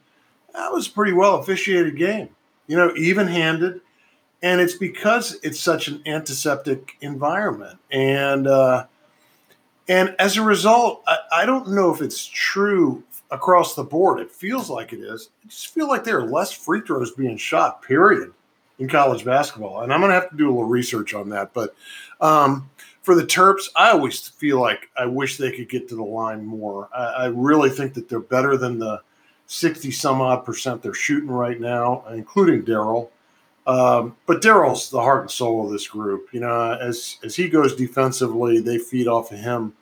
that 0.55 0.73
was 0.73 0.89
a 0.89 0.91
pretty 0.91 1.13
well 1.13 1.37
officiated 1.37 1.97
game. 1.97 2.31
You 2.67 2.77
know, 2.77 2.93
even 2.97 3.29
handed, 3.29 3.81
and 4.43 4.61
it's 4.61 4.75
because 4.75 5.39
it's 5.43 5.61
such 5.61 5.89
an 5.89 6.03
antiseptic 6.07 6.97
environment, 7.01 7.79
and 7.91 8.47
uh, 8.47 8.87
and 9.89 10.17
as 10.19 10.37
a 10.37 10.43
result, 10.43 11.03
I, 11.07 11.19
I 11.33 11.47
don't 11.47 11.69
know 11.69 11.95
if 11.95 12.01
it's 12.03 12.27
true 12.27 13.05
across 13.31 13.75
the 13.75 13.85
board. 13.85 14.21
It 14.21 14.31
feels 14.31 14.71
like 14.71 14.93
it 14.93 15.01
is. 15.01 15.31
I 15.45 15.49
just 15.49 15.69
feel 15.69 15.89
like 15.89 16.05
there 16.05 16.19
are 16.19 16.27
less 16.27 16.53
free 16.53 16.81
throws 16.81 17.13
being 17.13 17.37
shot. 17.37 17.83
Period 17.83 18.33
in 18.79 18.89
college 18.89 19.25
basketball, 19.25 19.83
and 19.83 19.93
I'm 19.93 20.01
going 20.01 20.11
to 20.11 20.15
have 20.15 20.31
to 20.31 20.37
do 20.37 20.47
a 20.47 20.51
little 20.51 20.65
research 20.65 21.13
on 21.13 21.29
that. 21.31 21.53
But 21.53 21.75
um, 22.21 22.71
for 23.03 23.15
the 23.15 23.25
Terps, 23.25 23.69
I 23.75 23.91
always 23.91 24.29
feel 24.29 24.61
like 24.61 24.89
I 24.97 25.07
wish 25.07 25.37
they 25.37 25.51
could 25.51 25.69
get 25.69 25.89
to 25.89 25.97
the 25.97 26.03
line 26.03 26.45
more. 26.45 26.89
I, 26.95 27.05
I 27.05 27.27
really 27.27 27.71
think 27.71 27.95
that 27.95 28.09
they're 28.09 28.21
better 28.21 28.57
than 28.57 28.79
the 28.79 29.03
60 29.47 29.91
some 29.91 30.21
odd 30.21 30.45
percent 30.45 30.83
they're 30.83 30.95
shooting 30.95 31.31
right 31.31 31.59
now, 31.59 32.05
including 32.13 32.63
Darryl. 32.63 33.09
Um, 33.67 34.17
but 34.27 34.41
Darryl's 34.41 34.91
the 34.91 35.01
heart 35.01 35.23
and 35.23 35.31
soul 35.31 35.67
of 35.67 35.73
this 35.73 35.89
group. 35.89 36.29
You 36.33 36.41
know, 36.41 36.73
as 36.73 37.19
as 37.23 37.37
he 37.37 37.49
goes 37.49 37.75
defensively, 37.75 38.61
they 38.61 38.79
feed 38.79 39.09
off 39.09 39.33
of 39.33 39.39
him. 39.39 39.75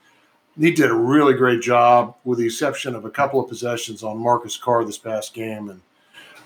He 0.59 0.71
did 0.71 0.90
a 0.90 0.95
really 0.95 1.35
great 1.35 1.61
job, 1.61 2.16
with 2.25 2.38
the 2.38 2.47
exception 2.47 2.95
of 2.95 3.05
a 3.05 3.11
couple 3.11 3.40
of 3.40 3.49
possessions 3.49 4.03
on 4.03 4.19
Marcus 4.19 4.57
Carr 4.57 4.85
this 4.85 4.99
past 4.99 5.35
game, 5.35 5.69
and 5.69 5.81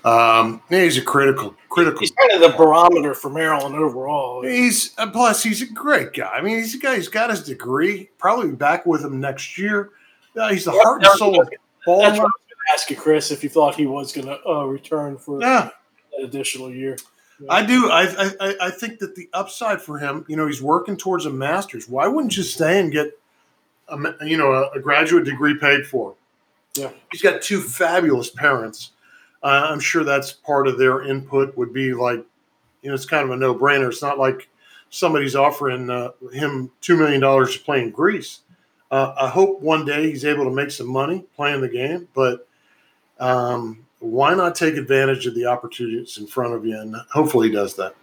um, 0.03 0.61
he's 0.69 0.97
a 0.97 1.01
critical, 1.01 1.55
critical. 1.69 1.99
He's 1.99 2.11
kind 2.11 2.43
of 2.43 2.51
the 2.51 2.57
barometer 2.57 3.13
for 3.13 3.29
Maryland 3.29 3.75
overall. 3.75 4.43
He's 4.43 4.93
uh, 4.97 5.09
plus 5.11 5.43
he's 5.43 5.61
a 5.61 5.67
great 5.67 6.13
guy. 6.13 6.29
I 6.29 6.41
mean, 6.41 6.57
he's 6.57 6.75
a 6.75 6.79
guy. 6.79 6.95
He's 6.95 7.07
got 7.07 7.29
his 7.29 7.43
degree. 7.43 8.09
Probably 8.17 8.51
back 8.51 8.85
with 8.85 9.03
him 9.03 9.21
next 9.21 9.57
year. 9.57 9.91
Uh, 10.35 10.49
he's 10.49 10.65
the 10.65 10.71
heart 10.71 11.03
and 11.03 11.11
soul 11.13 11.41
of 11.41 11.49
ball. 11.85 12.01
That's 12.01 12.17
what 12.17 12.23
I 12.23 12.25
was 12.25 12.41
going 12.47 12.67
to 12.67 12.73
ask 12.73 12.89
you, 12.89 12.95
Chris, 12.95 13.31
if 13.31 13.43
you 13.43 13.49
thought 13.49 13.75
he 13.75 13.85
was 13.85 14.11
going 14.11 14.27
to 14.27 14.45
uh, 14.47 14.63
return 14.65 15.17
for 15.17 15.39
yeah. 15.41 15.69
an 16.17 16.25
additional 16.25 16.71
year. 16.71 16.97
Yeah. 17.39 17.53
I 17.53 17.65
do. 17.65 17.89
I, 17.89 18.33
I 18.39 18.55
I 18.61 18.71
think 18.71 18.99
that 18.99 19.15
the 19.15 19.29
upside 19.33 19.81
for 19.81 19.97
him, 19.97 20.25
you 20.27 20.35
know, 20.35 20.47
he's 20.47 20.61
working 20.61 20.97
towards 20.97 21.25
a 21.25 21.31
master's. 21.31 21.87
Why 21.87 22.07
wouldn't 22.07 22.37
you 22.37 22.43
stay 22.43 22.79
and 22.79 22.91
get, 22.91 23.17
a, 23.91 24.25
you 24.25 24.37
know, 24.37 24.69
a, 24.73 24.79
graduate 24.79 25.25
degree 25.25 25.57
paid 25.57 25.85
for? 25.85 26.15
Yeah, 26.75 26.91
he's 27.11 27.21
got 27.21 27.41
two 27.41 27.61
fabulous 27.61 28.29
parents 28.29 28.91
uh, 29.43 29.67
I'm 29.69 29.79
sure 29.79 30.03
that's 30.03 30.31
part 30.31 30.67
of 30.67 30.77
their 30.77 31.03
input 31.03 31.57
would 31.57 31.73
be 31.73 31.93
like, 31.93 32.23
you 32.81 32.89
know, 32.89 32.95
it's 32.95 33.05
kind 33.05 33.23
of 33.23 33.31
a 33.31 33.35
no 33.35 33.55
brainer. 33.55 33.89
It's 33.89 34.01
not 34.01 34.19
like 34.19 34.49
somebody's 34.89 35.35
offering 35.35 35.89
uh, 35.89 36.11
him 36.31 36.71
$2 36.81 36.97
million 36.97 37.21
to 37.21 37.59
play 37.59 37.81
in 37.81 37.91
Greece. 37.91 38.39
Uh, 38.91 39.13
I 39.19 39.29
hope 39.29 39.61
one 39.61 39.85
day 39.85 40.09
he's 40.09 40.25
able 40.25 40.43
to 40.43 40.51
make 40.51 40.69
some 40.69 40.87
money 40.87 41.25
playing 41.35 41.61
the 41.61 41.69
game, 41.69 42.07
but 42.13 42.47
um, 43.19 43.85
why 43.99 44.35
not 44.35 44.55
take 44.55 44.75
advantage 44.75 45.25
of 45.25 45.33
the 45.33 45.45
opportunities 45.45 46.17
in 46.17 46.27
front 46.27 46.53
of 46.53 46.65
you? 46.65 46.77
And 46.79 46.95
hopefully 47.09 47.47
he 47.47 47.53
does 47.53 47.75
that. 47.75 47.95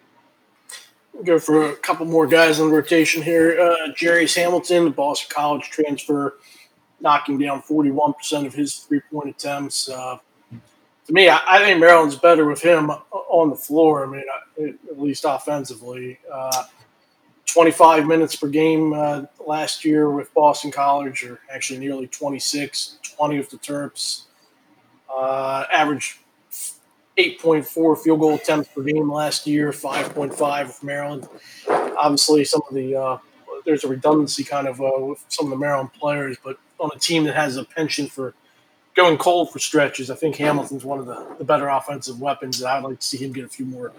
Go 1.24 1.38
for 1.38 1.70
a 1.70 1.76
couple 1.76 2.06
more 2.06 2.26
guys 2.26 2.60
in 2.60 2.70
rotation 2.70 3.22
here. 3.22 3.60
Uh, 3.60 3.92
Hamilton, 4.34 4.84
the 4.84 4.90
Boston 4.90 5.28
College 5.34 5.64
transfer, 5.70 6.38
knocking 7.00 7.38
down 7.38 7.62
41% 7.62 8.46
of 8.46 8.54
his 8.54 8.76
three 8.76 9.00
point 9.12 9.30
attempts. 9.30 9.88
Uh, 9.88 10.18
to 10.50 11.12
me, 11.12 11.28
I, 11.28 11.40
I, 11.46 11.58
think 11.60 11.80
Maryland's 11.80 12.16
better 12.16 12.44
with 12.44 12.60
him 12.60 12.90
on 12.90 13.50
the 13.50 13.56
floor. 13.56 14.04
I 14.04 14.10
mean, 14.10 14.24
at 14.90 15.00
least 15.00 15.24
offensively. 15.26 16.18
Uh, 16.30 16.64
25 17.46 18.06
minutes 18.06 18.36
per 18.36 18.46
game 18.46 18.92
uh, 18.92 19.22
last 19.44 19.84
year 19.84 20.10
with 20.10 20.32
Boston 20.34 20.70
College, 20.70 21.24
or 21.24 21.40
actually 21.50 21.78
nearly 21.78 22.06
26, 22.06 22.98
20 23.16 23.38
with 23.38 23.50
the 23.50 23.56
Terps. 23.56 24.24
Uh, 25.10 25.64
average 25.72 26.20
8.4 27.18 27.98
field 27.98 28.20
goal 28.20 28.34
attempts 28.34 28.68
per 28.68 28.82
game 28.82 29.10
last 29.10 29.46
year, 29.46 29.70
5.5 29.72 30.66
with 30.66 30.84
Maryland. 30.84 31.28
Obviously, 31.68 32.44
some 32.44 32.62
of 32.68 32.74
the 32.74 32.94
uh, 32.94 33.18
there's 33.64 33.84
a 33.84 33.88
redundancy 33.88 34.44
kind 34.44 34.68
of 34.68 34.80
uh, 34.80 34.90
with 34.98 35.24
some 35.28 35.46
of 35.46 35.50
the 35.50 35.56
Maryland 35.56 35.92
players, 35.92 36.36
but 36.42 36.58
on 36.78 36.90
a 36.94 36.98
team 36.98 37.24
that 37.24 37.34
has 37.34 37.56
a 37.56 37.64
penchant 37.64 38.10
for– 38.10 38.34
going 38.98 39.16
cold 39.16 39.50
for 39.50 39.60
stretches. 39.60 40.10
I 40.10 40.16
think 40.16 40.36
Hamilton's 40.36 40.84
one 40.84 40.98
of 40.98 41.06
the, 41.06 41.24
the 41.38 41.44
better 41.44 41.68
offensive 41.68 42.20
weapons, 42.20 42.60
and 42.60 42.68
I'd 42.68 42.82
like 42.82 42.98
to 42.98 43.06
see 43.06 43.16
him 43.16 43.32
get 43.32 43.44
a 43.44 43.48
few 43.48 43.64
more 43.64 43.92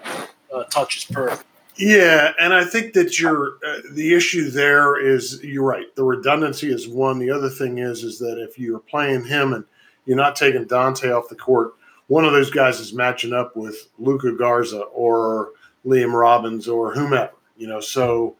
uh, 0.54 0.66
touches 0.66 1.06
per. 1.06 1.40
Yeah, 1.78 2.34
and 2.38 2.54
I 2.54 2.66
think 2.66 2.94
that 2.94 3.18
you're 3.18 3.54
uh, 3.66 3.80
the 3.94 4.14
issue 4.14 4.52
there 4.52 5.00
is 5.00 5.42
you're 5.42 5.64
right. 5.64 5.96
The 5.96 6.04
redundancy 6.04 6.70
is 6.70 6.90
one. 6.90 7.18
The 7.18 7.32
other 7.32 7.50
thing 7.50 7.78
is 7.78 8.04
is 8.04 8.20
that 8.20 8.38
if 8.38 8.60
you're 8.60 8.80
playing 8.80 9.24
him 9.24 9.54
and 9.54 9.64
you're 10.06 10.18
not 10.18 10.36
taking 10.36 10.66
Donta 10.66 11.18
off 11.18 11.30
the 11.30 11.36
court, 11.36 11.76
one 12.10 12.26
of 12.26 12.34
those 12.34 12.50
guys 12.50 12.80
is 12.80 12.92
matching 12.94 13.34
up 13.34 13.56
with 13.56 13.88
Luka 13.98 14.34
Garza 14.34 14.82
or 14.82 15.52
Liam 15.86 16.14
Robbins 16.14 16.68
or 16.68 16.94
whomever. 16.94 17.32
You 17.56 17.68
know, 17.68 17.80
so 17.80 18.36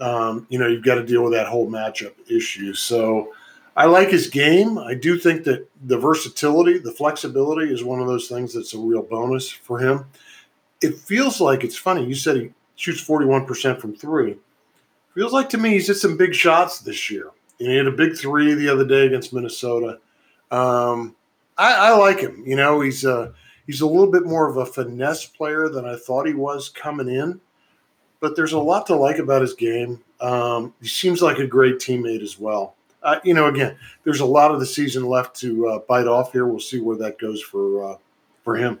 um, 0.00 0.46
you 0.48 0.58
know 0.58 0.66
you've 0.66 0.84
got 0.84 0.94
to 0.94 1.04
deal 1.04 1.22
with 1.22 1.32
that 1.34 1.46
whole 1.46 1.68
matchup 1.68 2.14
issue. 2.30 2.72
So 2.72 3.32
I 3.76 3.86
like 3.86 4.10
his 4.10 4.28
game. 4.28 4.78
I 4.78 4.94
do 4.94 5.18
think 5.18 5.44
that 5.44 5.68
the 5.86 5.98
versatility, 5.98 6.78
the 6.78 6.92
flexibility 6.92 7.72
is 7.72 7.84
one 7.84 8.00
of 8.00 8.06
those 8.06 8.28
things 8.28 8.54
that's 8.54 8.74
a 8.74 8.78
real 8.78 9.02
bonus 9.02 9.50
for 9.50 9.78
him. 9.78 10.06
It 10.80 10.96
feels 10.96 11.40
like 11.40 11.64
it's 11.64 11.76
funny. 11.76 12.04
You 12.04 12.14
said 12.14 12.36
he 12.36 12.50
shoots 12.76 13.04
41% 13.06 13.80
from 13.80 13.94
three. 13.94 14.36
Feels 15.14 15.32
like 15.32 15.48
to 15.50 15.58
me 15.58 15.70
he's 15.70 15.88
hit 15.88 15.96
some 15.96 16.16
big 16.16 16.34
shots 16.34 16.80
this 16.80 17.10
year. 17.10 17.30
And 17.58 17.68
he 17.68 17.76
had 17.76 17.86
a 17.86 17.92
big 17.92 18.16
three 18.16 18.54
the 18.54 18.68
other 18.68 18.86
day 18.86 19.06
against 19.06 19.32
Minnesota. 19.32 19.98
Um, 20.50 21.14
I, 21.60 21.88
I, 21.88 21.90
like 21.96 22.20
him. 22.20 22.42
You 22.46 22.56
know, 22.56 22.80
he's 22.80 23.04
a, 23.04 23.34
he's 23.66 23.80
a 23.80 23.86
little 23.86 24.10
bit 24.10 24.24
more 24.24 24.48
of 24.48 24.56
a 24.56 24.66
finesse 24.66 25.26
player 25.26 25.68
than 25.68 25.84
I 25.84 25.96
thought 25.96 26.26
he 26.26 26.34
was 26.34 26.68
coming 26.68 27.08
in. 27.08 27.40
But 28.20 28.36
there's 28.36 28.52
a 28.52 28.58
lot 28.58 28.86
to 28.86 28.96
like 28.96 29.18
about 29.18 29.42
his 29.42 29.54
game. 29.54 30.02
Um, 30.20 30.74
he 30.80 30.88
seems 30.88 31.22
like 31.22 31.38
a 31.38 31.46
great 31.46 31.76
teammate 31.76 32.22
as 32.22 32.38
well 32.38 32.76
uh, 33.02 33.20
you 33.24 33.34
know, 33.34 33.46
again, 33.46 33.76
there's 34.04 34.20
a 34.20 34.26
lot 34.26 34.50
of 34.50 34.60
the 34.60 34.66
season 34.66 35.04
left 35.06 35.36
to 35.36 35.68
uh, 35.68 35.78
bite 35.88 36.06
off 36.06 36.32
here. 36.32 36.46
We'll 36.46 36.60
see 36.60 36.80
where 36.80 36.96
that 36.98 37.18
goes 37.18 37.42
for 37.42 37.92
uh, 37.92 37.96
for 38.44 38.56
him. 38.56 38.80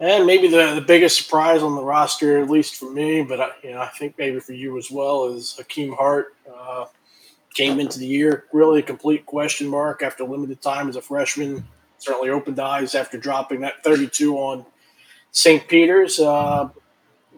And 0.00 0.26
maybe 0.26 0.46
the, 0.46 0.74
the 0.76 0.80
biggest 0.80 1.24
surprise 1.24 1.62
on 1.62 1.74
the 1.74 1.82
roster, 1.82 2.38
at 2.38 2.48
least 2.48 2.76
for 2.76 2.88
me, 2.90 3.24
but 3.24 3.40
I, 3.40 3.50
you 3.64 3.70
know, 3.70 3.80
I 3.80 3.88
think 3.88 4.16
maybe 4.16 4.38
for 4.38 4.52
you 4.52 4.78
as 4.78 4.92
well, 4.92 5.34
is 5.34 5.56
Hakim 5.56 5.92
Hart. 5.92 6.36
Came 7.54 7.80
into 7.80 7.98
the 7.98 8.06
year 8.06 8.44
really 8.52 8.80
a 8.80 8.82
complete 8.82 9.26
question 9.26 9.66
mark 9.68 10.02
after 10.02 10.24
limited 10.24 10.60
time 10.62 10.88
as 10.88 10.96
a 10.96 11.02
freshman. 11.02 11.66
Certainly 11.98 12.30
opened 12.30 12.60
eyes 12.60 12.94
after 12.94 13.18
dropping 13.18 13.60
that 13.60 13.82
32 13.82 14.36
on 14.36 14.64
St. 15.32 15.66
Peter's. 15.66 16.20
Uh, 16.20 16.68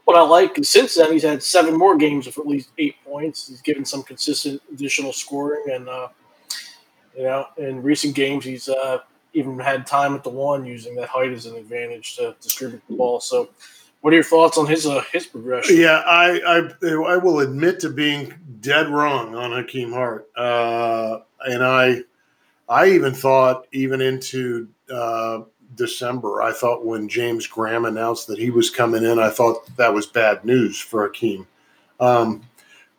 what 0.05 0.17
I 0.17 0.23
like 0.23 0.59
is 0.59 0.69
since 0.69 0.97
then 0.97 1.13
he's 1.13 1.23
had 1.23 1.43
seven 1.43 1.77
more 1.77 1.97
games 1.97 2.27
of 2.27 2.37
at 2.37 2.47
least 2.47 2.71
eight 2.79 2.97
points. 3.05 3.49
He's 3.49 3.63
given 3.63 3.85
some 3.85 4.03
consistent 4.03 4.61
additional 4.73 5.13
scoring, 5.13 5.65
and 5.73 5.89
uh, 5.89 6.09
you 7.17 7.23
know, 7.23 7.47
in 7.59 7.83
recent 7.83 8.15
games 8.15 8.45
he's 8.45 8.69
uh, 8.69 8.99
even 9.35 9.59
had 9.59 9.87
time 9.87 10.15
at 10.15 10.25
the 10.25 10.31
one 10.31 10.67
using 10.67 10.97
that 10.97 11.09
height 11.09 11.31
as 11.31 11.47
an 11.47 11.57
advantage 11.57 12.17
to 12.17 12.35
distribute 12.41 12.83
the 12.89 12.97
ball. 12.97 13.21
So, 13.21 13.51
what 14.01 14.13
are 14.13 14.17
your 14.17 14.25
thoughts 14.25 14.59
on 14.59 14.67
his 14.67 14.87
uh, 14.87 15.03
his 15.13 15.27
progression? 15.27 15.77
Yeah, 15.77 16.03
I, 16.07 16.41
I 16.83 16.89
I 16.89 17.17
will 17.17 17.41
admit 17.41 17.81
to 17.81 17.91
being 17.91 18.35
dead 18.61 18.89
wrong 18.89 19.35
on 19.35 19.53
Hakim 19.53 19.93
Hart, 19.93 20.29
uh, 20.37 21.21
and 21.47 21.65
I 21.65 22.03
I 22.69 22.89
even 22.91 23.15
thought 23.15 23.67
even 23.73 24.01
into 24.01 24.69
uh, 24.93 25.41
December. 25.75 26.43
I 26.43 26.53
thought 26.53 26.85
when 26.85 27.09
James 27.09 27.47
Graham 27.47 27.85
announced 27.85 28.27
that 28.29 28.39
he 28.39 28.51
was 28.51 28.71
coming 28.71 29.05
in, 29.05 29.19
I 29.19 29.31
thought 29.31 29.77
that 29.77 29.93
was 29.93 30.07
bad 30.07 30.45
news 30.45 30.79
for 30.79 31.07
Hakim. 31.07 31.47
Um, 31.99 32.43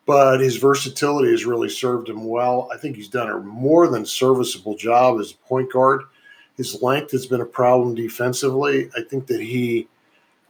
but 0.05 0.39
his 0.39 0.57
versatility 0.57 1.31
has 1.31 1.45
really 1.45 1.69
served 1.69 2.09
him 2.09 2.25
well. 2.25 2.69
I 2.73 2.77
think 2.77 2.95
he's 2.95 3.07
done 3.07 3.29
a 3.29 3.39
more 3.39 3.87
than 3.87 4.05
serviceable 4.05 4.75
job 4.75 5.19
as 5.19 5.31
a 5.31 5.47
point 5.47 5.71
guard. 5.71 6.01
His 6.57 6.81
length 6.81 7.11
has 7.11 7.27
been 7.27 7.41
a 7.41 7.45
problem 7.45 7.95
defensively. 7.95 8.89
I 8.97 9.01
think 9.03 9.27
that 9.27 9.39
he, 9.39 9.87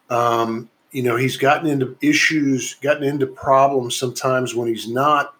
um, 0.09 0.69
you 0.91 1.03
know, 1.03 1.15
he's 1.15 1.37
gotten 1.37 1.69
into 1.69 1.95
issues, 2.01 2.75
gotten 2.75 3.03
into 3.03 3.27
problems 3.27 3.95
sometimes 3.95 4.55
when 4.55 4.67
he's 4.67 4.87
not 4.87 5.35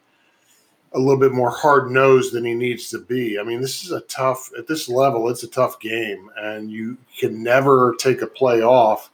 a 0.93 0.99
little 0.99 1.19
bit 1.19 1.31
more 1.31 1.51
hard 1.51 1.89
nosed 1.89 2.33
than 2.33 2.45
he 2.45 2.53
needs 2.53 2.89
to 2.89 2.99
be. 2.99 3.39
I 3.39 3.43
mean, 3.43 3.61
this 3.61 3.83
is 3.83 3.91
a 3.91 4.01
tough 4.01 4.49
at 4.57 4.67
this 4.67 4.89
level. 4.89 5.29
It's 5.29 5.43
a 5.43 5.47
tough 5.47 5.79
game, 5.79 6.29
and 6.37 6.69
you 6.69 6.97
can 7.17 7.41
never 7.43 7.95
take 7.99 8.21
a 8.21 8.27
play 8.27 8.61
off. 8.61 9.09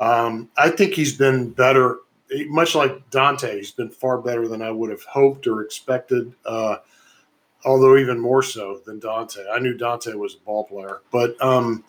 Um, 0.00 0.50
I 0.56 0.70
think 0.70 0.94
he's 0.94 1.16
been 1.16 1.50
better, 1.50 1.98
much 2.46 2.74
like 2.74 3.10
Donta. 3.10 3.54
He's 3.54 3.70
been 3.70 3.90
far 3.90 4.18
better 4.18 4.48
than 4.48 4.60
I 4.60 4.70
would 4.70 4.90
have 4.90 5.04
hoped 5.04 5.46
or 5.46 5.62
expected. 5.62 6.32
Uh, 6.44 6.76
although 7.64 7.96
even 7.96 8.18
more 8.18 8.42
so 8.42 8.80
than 8.84 9.00
Donta. 9.00 9.46
I 9.52 9.58
knew 9.58 9.76
Donta 9.76 10.14
was 10.14 10.34
a 10.34 10.44
ball 10.44 10.64
player, 10.64 11.00
but 11.10 11.40
um, 11.42 11.84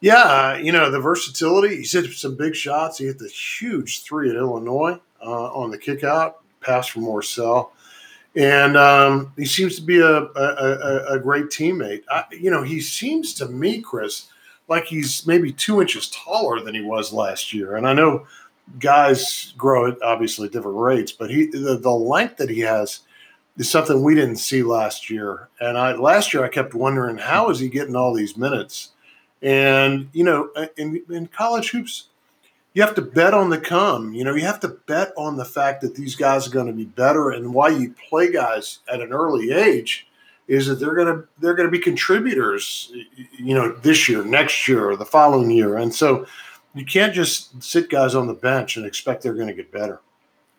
yeah, 0.00 0.56
you 0.56 0.72
know 0.72 0.90
the 0.90 1.00
versatility. 1.00 1.76
He's 1.76 1.92
hit 1.92 2.10
some 2.12 2.36
big 2.36 2.54
shots. 2.54 2.98
He 2.98 3.06
hit 3.06 3.18
the 3.18 3.28
huge 3.28 4.02
three 4.02 4.30
at 4.30 4.36
Illinois 4.36 4.98
uh, 5.22 5.52
on 5.52 5.70
the 5.70 5.78
kickout 5.78 6.38
pass 6.60 6.86
from 6.86 7.02
Morsell 7.02 7.70
and 8.36 8.76
um, 8.76 9.32
he 9.36 9.46
seems 9.46 9.76
to 9.76 9.82
be 9.82 9.98
a, 9.98 10.18
a, 10.18 11.14
a 11.14 11.18
great 11.18 11.46
teammate. 11.46 12.02
I, 12.10 12.24
you 12.30 12.50
know, 12.50 12.62
he 12.62 12.80
seems 12.80 13.32
to 13.34 13.48
me, 13.48 13.80
Chris, 13.80 14.28
like 14.68 14.84
he's 14.84 15.26
maybe 15.26 15.52
two 15.52 15.80
inches 15.80 16.10
taller 16.10 16.60
than 16.60 16.74
he 16.74 16.82
was 16.82 17.14
last 17.14 17.54
year. 17.54 17.76
And 17.76 17.88
I 17.88 17.94
know 17.94 18.26
guys 18.78 19.54
grow 19.56 19.90
at 19.90 20.02
obviously 20.02 20.48
different 20.50 20.76
rates, 20.76 21.12
but 21.12 21.30
he 21.30 21.46
the, 21.46 21.78
the 21.78 21.90
length 21.90 22.36
that 22.36 22.50
he 22.50 22.60
has 22.60 23.00
is 23.56 23.70
something 23.70 24.02
we 24.02 24.14
didn't 24.14 24.36
see 24.36 24.62
last 24.62 25.08
year. 25.08 25.48
And 25.60 25.78
I 25.78 25.94
last 25.94 26.34
year 26.34 26.44
I 26.44 26.48
kept 26.48 26.74
wondering 26.74 27.16
how 27.16 27.48
is 27.48 27.58
he 27.58 27.70
getting 27.70 27.96
all 27.96 28.12
these 28.12 28.36
minutes? 28.36 28.90
And 29.42 30.08
you 30.12 30.24
know, 30.24 30.50
in, 30.76 31.02
in 31.10 31.26
college 31.26 31.70
hoops, 31.70 32.08
you 32.74 32.82
have 32.82 32.94
to 32.94 33.02
bet 33.02 33.34
on 33.34 33.50
the 33.50 33.58
come. 33.58 34.14
You 34.14 34.24
know, 34.24 34.34
you 34.34 34.42
have 34.42 34.60
to 34.60 34.68
bet 34.68 35.12
on 35.16 35.36
the 35.36 35.44
fact 35.44 35.80
that 35.82 35.94
these 35.94 36.14
guys 36.14 36.46
are 36.46 36.50
going 36.50 36.66
to 36.66 36.72
be 36.72 36.84
better, 36.84 37.30
and 37.30 37.54
why 37.54 37.68
you 37.68 37.94
play 38.08 38.32
guys 38.32 38.80
at 38.92 39.00
an 39.00 39.12
early 39.12 39.50
age 39.52 40.06
is 40.48 40.66
that 40.66 40.76
they're 40.76 40.94
going 40.94 41.08
to 41.08 41.28
they're 41.38 41.54
going 41.54 41.68
to 41.68 41.72
be 41.72 41.78
contributors. 41.78 42.92
You 43.38 43.54
know, 43.54 43.72
this 43.72 44.08
year, 44.08 44.24
next 44.24 44.68
year, 44.68 44.88
or 44.88 44.96
the 44.96 45.04
following 45.04 45.50
year, 45.50 45.76
and 45.76 45.94
so 45.94 46.26
you 46.74 46.84
can't 46.84 47.14
just 47.14 47.62
sit 47.62 47.88
guys 47.88 48.14
on 48.14 48.26
the 48.26 48.34
bench 48.34 48.76
and 48.76 48.84
expect 48.84 49.22
they're 49.22 49.34
going 49.34 49.48
to 49.48 49.54
get 49.54 49.72
better. 49.72 50.00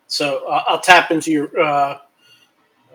So 0.07 0.45
uh, 0.47 0.63
I'll 0.67 0.79
tap 0.79 1.11
into 1.11 1.31
your 1.31 1.59
uh, 1.59 1.63
uh, 1.63 1.97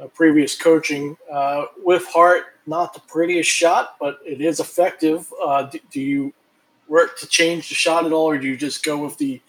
previous 0.09 0.57
coaching 0.57 1.17
uh, 1.31 1.67
with 1.83 2.07
Hart. 2.07 2.45
Not 2.67 2.95
the 2.95 3.01
prettiest 3.01 3.51
shot, 3.51 3.97
but 4.01 4.19
it 4.25 4.41
is 4.41 4.61
effective. 4.61 5.33
Uh, 5.45 5.65
do, 5.65 5.79
do 5.91 6.01
you 6.01 6.33
work 6.89 7.19
to 7.19 7.27
change 7.27 7.69
the 7.69 7.75
shot 7.75 8.07
at 8.07 8.13
all, 8.13 8.27
or 8.27 8.39
do 8.39 8.47
you 8.47 8.57
just 8.57 8.85
go 8.85 8.99
with 8.99 9.19
the 9.19 9.41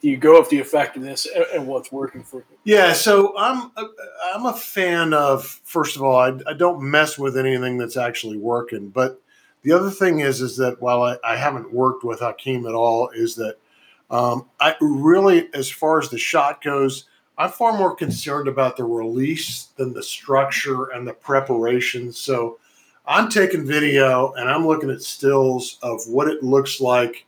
do 0.00 0.08
you 0.08 0.16
go 0.16 0.38
with 0.38 0.48
the 0.48 0.58
effectiveness 0.58 1.26
and, 1.54 1.66
what's 1.66 1.92
working 1.92 2.22
for 2.22 2.38
you? 2.38 2.44
Yeah, 2.64 2.94
so 2.94 3.36
I'm 3.36 3.70
a, 3.76 3.84
I'm 4.34 4.46
a 4.46 4.54
fan 4.54 5.12
of 5.12 5.44
first 5.64 5.96
of 5.96 6.02
all, 6.02 6.16
I, 6.16 6.38
I, 6.46 6.54
don't 6.54 6.82
mess 6.82 7.18
with 7.18 7.36
anything 7.36 7.76
that's 7.76 7.98
actually 7.98 8.38
working. 8.38 8.88
But 8.88 9.20
the 9.62 9.72
other 9.72 9.90
thing 9.90 10.20
is 10.20 10.40
is 10.40 10.56
that 10.56 10.80
while 10.80 11.02
I, 11.02 11.18
I 11.22 11.36
haven't 11.36 11.72
worked 11.72 12.02
with 12.02 12.20
Hakim 12.20 12.66
at 12.66 12.74
all, 12.74 13.10
is 13.10 13.34
that 13.36 13.56
um, 14.10 14.48
I 14.58 14.74
really, 14.80 15.52
as 15.52 15.70
far 15.70 16.00
as 16.00 16.08
the 16.08 16.18
shot 16.18 16.62
goes, 16.62 17.04
I'm 17.40 17.50
far 17.50 17.72
more 17.72 17.94
concerned 17.94 18.48
about 18.48 18.76
the 18.76 18.84
release 18.84 19.68
than 19.78 19.94
the 19.94 20.02
structure 20.02 20.90
and 20.90 21.08
the 21.08 21.14
preparation. 21.14 22.12
So 22.12 22.58
I'm 23.06 23.30
taking 23.30 23.64
video 23.64 24.34
and 24.34 24.50
I'm 24.50 24.66
looking 24.66 24.90
at 24.90 25.00
stills 25.00 25.78
of 25.82 26.06
what 26.06 26.28
it 26.28 26.42
looks 26.42 26.82
like 26.82 27.24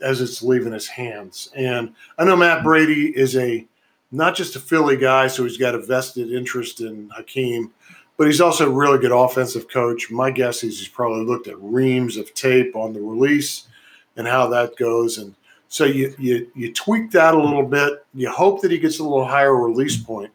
as 0.00 0.20
it's 0.20 0.42
leaving 0.42 0.72
his 0.72 0.88
hands. 0.88 1.48
And 1.54 1.94
I 2.18 2.24
know 2.24 2.34
Matt 2.34 2.64
Brady 2.64 3.16
is 3.16 3.36
a 3.36 3.64
not 4.10 4.34
just 4.34 4.56
a 4.56 4.60
Philly 4.60 4.96
guy, 4.96 5.28
so 5.28 5.44
he's 5.44 5.58
got 5.58 5.76
a 5.76 5.80
vested 5.80 6.32
interest 6.32 6.80
in 6.80 7.08
Hakim, 7.10 7.72
but 8.16 8.26
he's 8.26 8.40
also 8.40 8.66
a 8.66 8.74
really 8.74 8.98
good 8.98 9.12
offensive 9.12 9.68
coach. 9.68 10.10
My 10.10 10.32
guess 10.32 10.64
is 10.64 10.80
he's 10.80 10.88
probably 10.88 11.24
looked 11.24 11.46
at 11.46 11.62
reams 11.62 12.16
of 12.16 12.34
tape 12.34 12.74
on 12.74 12.94
the 12.94 13.00
release 13.00 13.68
and 14.16 14.26
how 14.26 14.48
that 14.48 14.74
goes. 14.76 15.18
And 15.18 15.36
so 15.72 15.86
you 15.86 16.14
you 16.18 16.50
you 16.54 16.70
tweak 16.74 17.10
that 17.12 17.32
a 17.32 17.42
little 17.42 17.62
bit. 17.62 18.04
You 18.12 18.30
hope 18.30 18.60
that 18.60 18.70
he 18.70 18.76
gets 18.76 18.98
a 18.98 19.02
little 19.02 19.24
higher 19.24 19.56
release 19.56 19.96
point. 19.96 20.30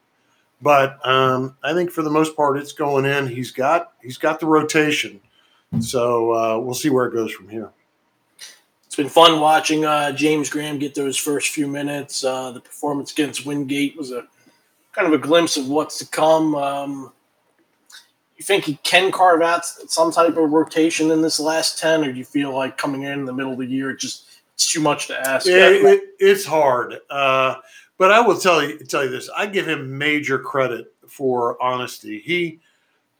But 0.63 0.99
um, 1.07 1.55
I 1.63 1.73
think 1.73 1.91
for 1.91 2.01
the 2.01 2.09
most 2.09 2.35
part, 2.35 2.57
it's 2.57 2.73
going 2.73 3.05
in. 3.05 3.27
He's 3.27 3.51
got 3.51 3.93
he's 4.01 4.17
got 4.17 4.39
the 4.39 4.47
rotation, 4.47 5.21
so 5.79 6.33
uh, 6.33 6.57
we'll 6.57 6.73
see 6.73 6.89
where 6.89 7.05
it 7.05 7.13
goes 7.13 7.31
from 7.31 7.49
here. 7.49 7.69
It's 8.87 8.95
been 8.95 9.09
fun 9.09 9.39
watching 9.39 9.85
uh, 9.85 10.11
James 10.11 10.49
Graham 10.49 10.79
get 10.79 10.95
those 10.95 11.17
first 11.17 11.49
few 11.49 11.67
minutes. 11.67 12.23
Uh, 12.23 12.49
the 12.49 12.59
performance 12.59 13.11
against 13.11 13.45
Wingate 13.45 13.95
was 13.95 14.11
a 14.11 14.25
kind 14.91 15.07
of 15.07 15.13
a 15.13 15.19
glimpse 15.19 15.55
of 15.55 15.69
what's 15.69 15.99
to 15.99 16.07
come. 16.07 16.55
Um, 16.55 17.13
you 18.37 18.43
think 18.43 18.63
he 18.63 18.79
can 18.81 19.11
carve 19.11 19.43
out 19.43 19.67
some 19.67 20.11
type 20.11 20.35
of 20.35 20.49
rotation 20.49 21.11
in 21.11 21.21
this 21.21 21.39
last 21.39 21.77
ten, 21.77 22.03
or 22.03 22.11
do 22.11 22.17
you 22.17 22.25
feel 22.25 22.55
like 22.55 22.75
coming 22.75 23.03
in, 23.03 23.19
in 23.19 23.25
the 23.25 23.33
middle 23.33 23.53
of 23.53 23.59
the 23.59 23.67
year, 23.67 23.93
just 23.93 24.23
it's 24.57 24.71
too 24.71 24.81
much 24.81 25.05
to 25.05 25.19
ask? 25.19 25.45
Yeah, 25.45 25.69
it, 25.69 26.01
it's 26.17 26.43
hard. 26.43 26.97
Uh, 27.11 27.57
but 27.99 28.11
I 28.11 28.21
will 28.21 28.39
tell 28.39 28.67
you 28.67 28.79
tell 28.79 29.03
you 29.03 29.11
this: 29.11 29.29
I 29.37 29.45
give 29.45 29.67
him 29.67 29.99
major 29.99 30.39
credit 30.39 30.91
for 31.07 31.61
honesty. 31.61 32.19
He 32.19 32.59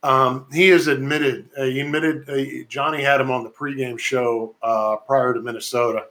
um, 0.02 0.48
he 0.52 0.70
has 0.70 0.88
admitted 0.88 1.48
uh, 1.56 1.66
he 1.66 1.82
admitted 1.82 2.28
uh, 2.28 2.66
Johnny 2.68 3.04
had 3.04 3.22
him 3.22 3.30
on 3.30 3.44
the 3.44 3.52
pregame 3.52 4.00
show 4.00 4.56
uh, 4.64 4.96
prior 4.96 5.36
to 5.36 5.40
Minnesota, 5.40 6.08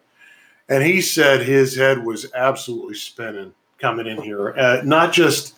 and 0.69 0.85
he 0.85 1.01
said 1.01 1.43
his 1.43 1.75
head 1.75 2.05
was 2.05 2.33
absolutely 2.33 2.95
spinning 2.95 3.53
coming 3.79 4.07
in 4.07 4.23
here. 4.23 4.57
Uh, 4.57 4.81
not 4.85 5.13
just 5.13 5.57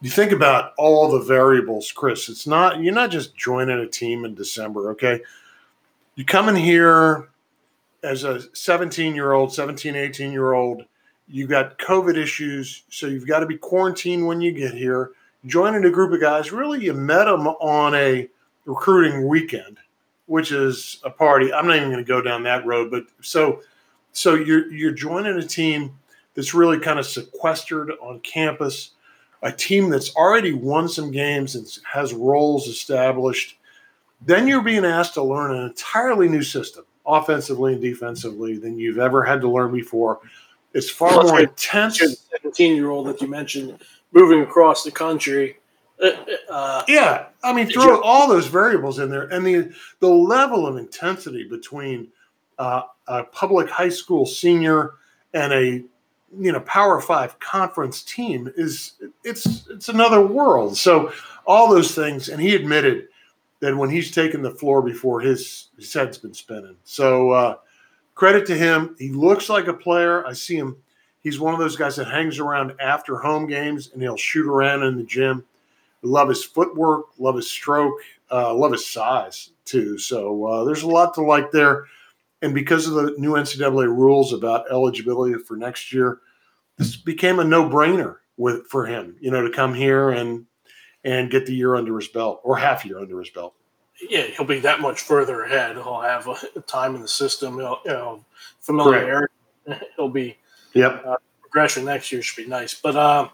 you 0.00 0.08
think 0.08 0.32
about 0.32 0.72
all 0.78 1.10
the 1.10 1.20
variables, 1.20 1.92
Chris. 1.92 2.30
It's 2.30 2.46
not 2.46 2.80
you're 2.80 2.94
not 2.94 3.10
just 3.10 3.36
joining 3.36 3.80
a 3.80 3.86
team 3.86 4.24
in 4.24 4.34
December. 4.34 4.92
Okay, 4.92 5.20
you 6.14 6.24
come 6.24 6.48
in 6.48 6.56
here 6.56 7.28
as 8.04 8.24
a 8.24 8.54
17 8.54 9.14
year 9.14 9.32
old, 9.32 9.52
17, 9.52 9.96
18 9.96 10.30
year 10.30 10.52
old 10.52 10.84
you 11.28 11.46
got 11.46 11.78
COVID 11.78 12.16
issues, 12.16 12.82
so 12.90 13.06
you've 13.06 13.26
got 13.26 13.40
to 13.40 13.46
be 13.46 13.56
quarantined 13.56 14.26
when 14.26 14.40
you 14.40 14.52
get 14.52 14.74
here. 14.74 15.12
Joining 15.46 15.84
a 15.84 15.90
group 15.90 16.12
of 16.12 16.20
guys, 16.20 16.52
really, 16.52 16.84
you 16.84 16.92
met 16.92 17.24
them 17.24 17.46
on 17.46 17.94
a 17.94 18.28
recruiting 18.66 19.26
weekend, 19.26 19.78
which 20.26 20.52
is 20.52 21.00
a 21.04 21.10
party. 21.10 21.52
I'm 21.52 21.66
not 21.66 21.76
even 21.76 21.90
going 21.90 22.04
to 22.04 22.08
go 22.08 22.22
down 22.22 22.42
that 22.44 22.66
road, 22.66 22.90
but 22.90 23.04
so 23.20 23.60
so 24.12 24.34
you're 24.34 24.70
you're 24.72 24.92
joining 24.92 25.36
a 25.36 25.46
team 25.46 25.98
that's 26.34 26.54
really 26.54 26.78
kind 26.78 26.98
of 26.98 27.06
sequestered 27.06 27.90
on 28.02 28.20
campus, 28.20 28.90
a 29.42 29.52
team 29.52 29.88
that's 29.90 30.14
already 30.16 30.52
won 30.52 30.88
some 30.88 31.10
games 31.10 31.54
and 31.54 31.66
has 31.84 32.12
roles 32.12 32.68
established. 32.68 33.56
Then 34.20 34.48
you're 34.48 34.62
being 34.62 34.84
asked 34.84 35.14
to 35.14 35.22
learn 35.22 35.54
an 35.54 35.64
entirely 35.64 36.28
new 36.28 36.42
system, 36.42 36.84
offensively 37.06 37.74
and 37.74 37.82
defensively, 37.82 38.56
than 38.56 38.78
you've 38.78 38.98
ever 38.98 39.22
had 39.22 39.40
to 39.40 39.50
learn 39.50 39.72
before 39.72 40.20
it's 40.74 40.90
far 40.90 41.12
Plus, 41.12 41.30
more 41.30 41.40
intense. 41.40 41.98
Seventeen-year-old 42.32 43.06
that 43.06 43.22
you 43.22 43.28
mentioned 43.28 43.78
moving 44.12 44.40
across 44.40 44.82
the 44.82 44.90
country. 44.90 45.56
Uh, 46.02 46.10
uh 46.50 46.82
yeah, 46.88 47.26
I 47.44 47.52
mean, 47.52 47.68
throw 47.68 48.02
all 48.02 48.28
those 48.28 48.48
variables 48.48 48.98
in 48.98 49.08
there, 49.08 49.28
and 49.28 49.46
the 49.46 49.72
the 50.00 50.08
level 50.08 50.66
of 50.66 50.76
intensity 50.76 51.44
between 51.48 52.08
uh, 52.58 52.82
a 53.06 53.22
public 53.24 53.70
high 53.70 53.88
school 53.88 54.26
senior 54.26 54.94
and 55.32 55.52
a 55.52 55.64
you 56.36 56.52
know 56.52 56.60
Power 56.60 57.00
Five 57.00 57.38
conference 57.38 58.02
team 58.02 58.52
is 58.56 58.94
it's 59.22 59.68
it's 59.68 59.88
another 59.88 60.20
world. 60.20 60.76
So 60.76 61.12
all 61.46 61.70
those 61.70 61.94
things, 61.94 62.28
and 62.28 62.42
he 62.42 62.56
admitted 62.56 63.06
that 63.64 63.74
when 63.74 63.88
he's 63.88 64.10
taken 64.10 64.42
the 64.42 64.50
floor 64.50 64.82
before, 64.82 65.20
his 65.20 65.68
his 65.76 65.92
head's 65.92 66.18
been 66.18 66.34
spinning. 66.34 66.76
So 66.84 67.30
uh, 67.30 67.56
credit 68.14 68.46
to 68.48 68.54
him. 68.54 68.94
He 68.98 69.10
looks 69.10 69.48
like 69.48 69.68
a 69.68 69.74
player. 69.74 70.26
I 70.26 70.34
see 70.34 70.56
him. 70.56 70.76
He's 71.22 71.40
one 71.40 71.54
of 71.54 71.60
those 71.60 71.74
guys 71.74 71.96
that 71.96 72.04
hangs 72.04 72.38
around 72.38 72.74
after 72.78 73.16
home 73.16 73.46
games 73.46 73.90
and 73.92 74.02
he'll 74.02 74.18
shoot 74.18 74.46
around 74.46 74.82
in 74.82 74.98
the 74.98 75.04
gym. 75.04 75.44
Love 76.02 76.28
his 76.28 76.44
footwork, 76.44 77.06
love 77.18 77.36
his 77.36 77.50
stroke, 77.50 77.94
uh, 78.30 78.52
love 78.52 78.72
his 78.72 78.86
size 78.86 79.52
too. 79.64 79.96
So 79.96 80.44
uh, 80.44 80.64
there's 80.64 80.82
a 80.82 80.88
lot 80.88 81.14
to 81.14 81.22
like 81.22 81.50
there. 81.50 81.86
And 82.42 82.52
because 82.54 82.86
of 82.86 82.92
the 82.92 83.14
new 83.16 83.32
NCAA 83.32 83.86
rules 83.86 84.34
about 84.34 84.70
eligibility 84.70 85.42
for 85.42 85.56
next 85.56 85.94
year, 85.94 86.18
this 86.76 86.96
became 86.96 87.38
a 87.38 87.44
no-brainer 87.44 88.16
with 88.36 88.66
for 88.66 88.84
him. 88.84 89.16
You 89.20 89.30
know, 89.30 89.40
to 89.40 89.50
come 89.50 89.72
here 89.72 90.10
and 90.10 90.44
and 91.04 91.30
get 91.30 91.46
the 91.46 91.54
year 91.54 91.76
under 91.76 91.96
his 91.96 92.08
belt 92.08 92.40
or 92.44 92.56
half 92.56 92.84
year 92.84 92.98
under 92.98 93.18
his 93.18 93.30
belt 93.30 93.54
yeah, 94.08 94.22
he'll 94.22 94.46
be 94.46 94.60
that 94.60 94.80
much 94.80 95.02
further 95.02 95.42
ahead. 95.42 95.76
He'll 95.76 96.00
have 96.00 96.26
a 96.26 96.60
time 96.60 96.94
in 96.94 97.02
the 97.02 97.08
system. 97.08 97.58
He'll, 97.58 97.80
you 97.84 97.92
know, 97.92 98.24
familiarity. 98.60 99.32
He'll 99.96 100.08
be. 100.08 100.36
Yep. 100.72 101.06
Uh, 101.06 101.16
progression 101.40 101.84
next 101.84 102.10
year 102.10 102.20
should 102.20 102.42
be 102.42 102.50
nice, 102.50 102.74
but 102.74 102.96
um, 102.96 103.30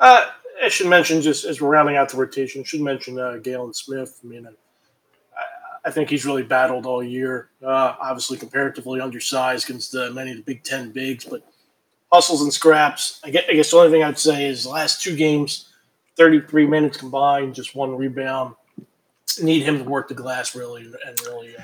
uh, 0.00 0.30
I 0.62 0.68
should 0.68 0.86
mention 0.86 1.20
just 1.20 1.44
as 1.44 1.60
we're 1.60 1.68
rounding 1.68 1.96
out 1.96 2.08
the 2.08 2.16
rotation, 2.16 2.64
should 2.64 2.80
mention 2.80 3.18
uh, 3.18 3.36
Galin 3.36 3.74
Smith. 3.74 4.18
I 4.24 4.26
mean, 4.26 4.46
I, 4.46 4.50
I, 5.84 5.90
think 5.90 6.08
he's 6.08 6.24
really 6.24 6.42
battled 6.42 6.86
all 6.86 7.02
year. 7.02 7.50
Uh, 7.62 7.96
obviously, 8.00 8.38
comparatively 8.38 8.98
undersized 9.02 9.68
against 9.68 9.94
uh, 9.94 10.08
many 10.10 10.30
of 10.30 10.38
the 10.38 10.42
Big 10.42 10.64
Ten 10.64 10.90
bigs, 10.90 11.26
but 11.26 11.46
hustles 12.10 12.40
and 12.40 12.50
scraps. 12.50 13.20
I 13.22 13.28
guess, 13.28 13.44
I 13.46 13.52
guess 13.52 13.70
the 13.70 13.76
only 13.76 13.90
thing 13.90 14.02
I'd 14.02 14.18
say 14.18 14.46
is 14.46 14.64
the 14.64 14.70
last 14.70 15.02
two 15.02 15.14
games, 15.14 15.68
33 16.16 16.66
minutes 16.66 16.96
combined, 16.96 17.54
just 17.54 17.74
one 17.74 17.96
rebound 17.96 18.54
need 19.42 19.62
him 19.62 19.78
to 19.78 19.84
work 19.84 20.08
the 20.08 20.14
glass 20.14 20.54
really 20.54 20.84
and 20.84 21.20
really. 21.26 21.56
Uh, 21.56 21.62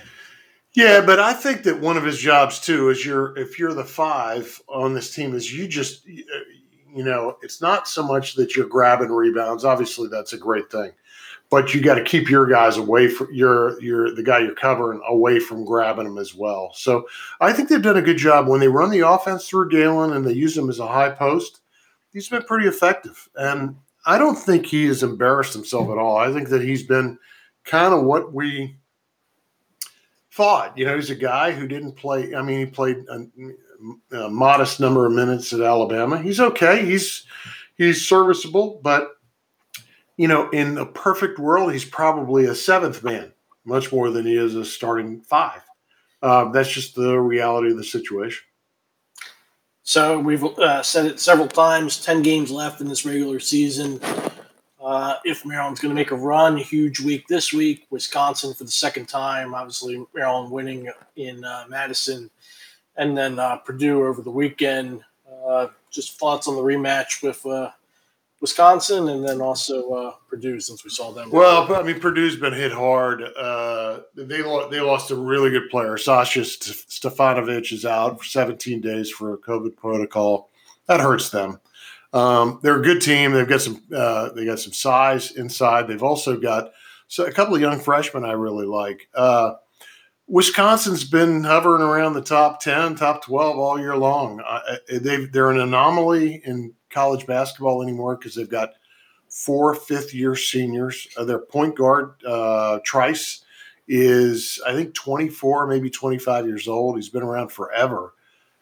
yeah, 0.74 1.02
but 1.04 1.20
I 1.20 1.34
think 1.34 1.64
that 1.64 1.80
one 1.80 1.96
of 1.96 2.04
his 2.04 2.18
jobs 2.18 2.58
too 2.58 2.88
is 2.88 3.04
you're 3.04 3.36
if 3.38 3.58
you're 3.58 3.74
the 3.74 3.84
five 3.84 4.60
on 4.68 4.94
this 4.94 5.14
team 5.14 5.34
is 5.34 5.52
you 5.52 5.68
just 5.68 6.06
uh, 6.06 6.38
you 6.94 7.04
know 7.04 7.36
it's 7.42 7.60
not 7.60 7.88
so 7.88 8.02
much 8.02 8.34
that 8.34 8.56
you're 8.56 8.68
grabbing 8.68 9.10
rebounds. 9.10 9.64
Obviously, 9.64 10.08
that's 10.08 10.32
a 10.32 10.38
great 10.38 10.70
thing, 10.70 10.92
but 11.50 11.74
you 11.74 11.82
got 11.82 11.96
to 11.96 12.04
keep 12.04 12.30
your 12.30 12.46
guys 12.46 12.78
away 12.78 13.08
from 13.08 13.28
your 13.32 13.80
your 13.82 14.14
the 14.14 14.22
guy 14.22 14.38
you're 14.38 14.54
covering 14.54 15.00
away 15.06 15.38
from 15.38 15.64
grabbing 15.64 16.04
them 16.04 16.18
as 16.18 16.34
well. 16.34 16.72
So 16.74 17.06
I 17.40 17.52
think 17.52 17.68
they've 17.68 17.82
done 17.82 17.98
a 17.98 18.02
good 18.02 18.18
job 18.18 18.48
when 18.48 18.60
they 18.60 18.68
run 18.68 18.90
the 18.90 19.06
offense 19.06 19.46
through 19.46 19.70
Galin 19.70 20.14
and 20.14 20.26
they 20.26 20.32
use 20.32 20.56
him 20.56 20.70
as 20.70 20.78
a 20.78 20.86
high 20.86 21.10
post. 21.10 21.60
He's 22.14 22.28
been 22.28 22.42
pretty 22.42 22.66
effective, 22.66 23.28
and 23.36 23.76
I 24.04 24.18
don't 24.18 24.36
think 24.36 24.66
he 24.66 24.86
has 24.86 25.02
embarrassed 25.02 25.54
himself 25.54 25.90
at 25.90 25.98
all. 25.98 26.16
I 26.16 26.32
think 26.32 26.48
that 26.48 26.62
he's 26.62 26.82
been 26.82 27.18
kind 27.64 27.94
of 27.94 28.02
what 28.02 28.32
we 28.32 28.76
thought. 30.32 30.76
You 30.76 30.84
know, 30.84 30.96
he's 30.96 31.10
a 31.10 31.14
guy 31.14 31.52
who 31.52 31.68
didn't 31.68 31.92
play. 31.92 32.34
I 32.34 32.42
mean, 32.42 32.58
he 32.58 32.66
played 32.66 33.04
a, 33.08 34.16
a 34.16 34.30
modest 34.30 34.80
number 34.80 35.06
of 35.06 35.12
minutes 35.12 35.52
at 35.52 35.60
Alabama. 35.60 36.20
He's 36.20 36.40
okay. 36.40 36.84
He's 36.84 37.24
he's 37.76 38.06
serviceable, 38.06 38.80
but 38.82 39.12
you 40.16 40.28
know, 40.28 40.50
in 40.50 40.78
a 40.78 40.86
perfect 40.86 41.38
world, 41.38 41.72
he's 41.72 41.84
probably 41.84 42.46
a 42.46 42.54
seventh 42.54 43.02
man, 43.02 43.32
much 43.64 43.92
more 43.92 44.10
than 44.10 44.26
he 44.26 44.36
is 44.36 44.54
a 44.54 44.64
starting 44.64 45.20
five. 45.22 45.62
Uh, 46.22 46.50
that's 46.50 46.70
just 46.70 46.94
the 46.94 47.18
reality 47.18 47.70
of 47.70 47.76
the 47.76 47.84
situation. 47.84 48.44
So 49.84 50.18
we've 50.18 50.44
uh, 50.44 50.82
said 50.82 51.06
it 51.06 51.18
several 51.20 51.48
times 51.48 52.02
10 52.04 52.22
games 52.22 52.50
left 52.50 52.80
in 52.80 52.88
this 52.88 53.04
regular 53.04 53.40
season. 53.40 54.00
Uh, 54.80 55.16
if 55.24 55.44
Maryland's 55.44 55.80
going 55.80 55.90
to 55.90 55.94
make 55.94 56.12
a 56.12 56.16
run, 56.16 56.56
huge 56.56 57.00
week 57.00 57.26
this 57.28 57.52
week. 57.52 57.86
Wisconsin 57.90 58.54
for 58.54 58.64
the 58.64 58.70
second 58.70 59.08
time. 59.08 59.54
Obviously, 59.54 60.04
Maryland 60.14 60.50
winning 60.50 60.90
in 61.16 61.44
uh, 61.44 61.64
Madison. 61.68 62.30
And 62.96 63.16
then 63.16 63.38
uh, 63.38 63.56
Purdue 63.56 64.04
over 64.04 64.22
the 64.22 64.30
weekend. 64.30 65.02
Uh, 65.46 65.68
just 65.90 66.18
thoughts 66.18 66.46
on 66.46 66.54
the 66.54 66.62
rematch 66.62 67.22
with 67.22 67.44
uh, 67.44 67.70
Wisconsin 68.42 69.08
and 69.08 69.26
then 69.26 69.40
also 69.40 69.88
uh, 69.92 70.14
Purdue 70.28 70.58
since 70.58 70.82
we 70.82 70.90
saw 70.90 71.12
them. 71.12 71.30
Well, 71.30 71.72
I 71.72 71.82
mean, 71.84 72.00
Purdue's 72.00 72.34
been 72.34 72.52
hit 72.52 72.72
hard. 72.72 73.22
Uh, 73.22 74.00
they 74.16 74.42
they 74.42 74.80
lost 74.80 75.12
a 75.12 75.16
really 75.16 75.50
good 75.50 75.70
player. 75.70 75.96
Sasha 75.96 76.40
Stefanovic 76.40 77.72
is 77.72 77.86
out 77.86 78.18
for 78.18 78.24
17 78.24 78.80
days 78.80 79.08
for 79.10 79.32
a 79.32 79.38
COVID 79.38 79.76
protocol. 79.76 80.50
That 80.88 80.98
hurts 80.98 81.30
them. 81.30 81.60
Um, 82.12 82.58
they're 82.62 82.80
a 82.80 82.82
good 82.82 83.00
team. 83.00 83.30
They've 83.30 83.48
got 83.48 83.60
some 83.60 83.80
uh, 83.94 84.30
they 84.32 84.44
got 84.44 84.58
some 84.58 84.72
size 84.72 85.30
inside. 85.30 85.86
They've 85.86 86.02
also 86.02 86.36
got 86.36 86.72
so 87.06 87.24
a 87.24 87.32
couple 87.32 87.54
of 87.54 87.60
young 87.60 87.78
freshmen 87.78 88.24
I 88.24 88.32
really 88.32 88.66
like. 88.66 89.08
Uh, 89.14 89.52
Wisconsin's 90.26 91.04
been 91.04 91.44
hovering 91.44 91.82
around 91.82 92.14
the 92.14 92.22
top 92.22 92.60
10, 92.60 92.96
top 92.96 93.24
12 93.24 93.58
all 93.58 93.78
year 93.78 93.96
long. 93.96 94.42
They 94.88 95.26
they're 95.26 95.50
an 95.50 95.60
anomaly 95.60 96.42
in 96.44 96.74
college 96.92 97.26
basketball 97.26 97.82
anymore 97.82 98.16
because 98.16 98.34
they've 98.34 98.48
got 98.48 98.74
four 99.28 99.74
fifth 99.74 100.14
year 100.14 100.36
seniors. 100.36 101.08
Uh, 101.16 101.24
their 101.24 101.38
point 101.38 101.74
guard, 101.74 102.14
uh, 102.26 102.78
Trice, 102.84 103.44
is, 103.88 104.60
I 104.66 104.74
think, 104.74 104.94
24, 104.94 105.66
maybe 105.66 105.90
25 105.90 106.46
years 106.46 106.68
old. 106.68 106.96
He's 106.96 107.08
been 107.08 107.22
around 107.22 107.50
forever. 107.50 108.14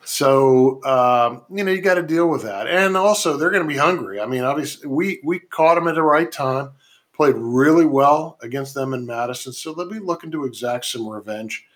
So, 0.03 0.83
um, 0.85 1.43
you 1.55 1.63
know, 1.63 1.73
you 1.73 1.83
got 1.83 1.95
to 1.95 2.03
deal 2.03 2.29
with 2.29 2.43
that. 2.43 2.67
And 2.67 2.97
also, 2.97 3.37
they're 3.37 3.51
going 3.51 3.63
to 3.63 3.69
be 3.69 3.77
hungry. 3.77 4.19
I 4.21 4.27
mean, 4.27 4.45
obviously, 4.45 4.89
we, 4.89 5.21
we 5.23 5.41
caught 5.41 5.75
them 5.75 5.89
at 5.89 5.95
the 5.95 6.03
right 6.03 6.31
time, 6.31 6.71
played 7.13 7.35
really 7.37 7.85
well 7.85 8.39
against 8.41 8.75
them 8.75 8.95
in 8.95 9.05
Madison. 9.05 9.53
So 9.53 9.75
they'll 9.75 9.91
be 9.91 9.99
looking 9.99 10.31
to 10.31 10.47
exact 10.47 10.87
some 10.87 11.07
revenge. 11.07 11.67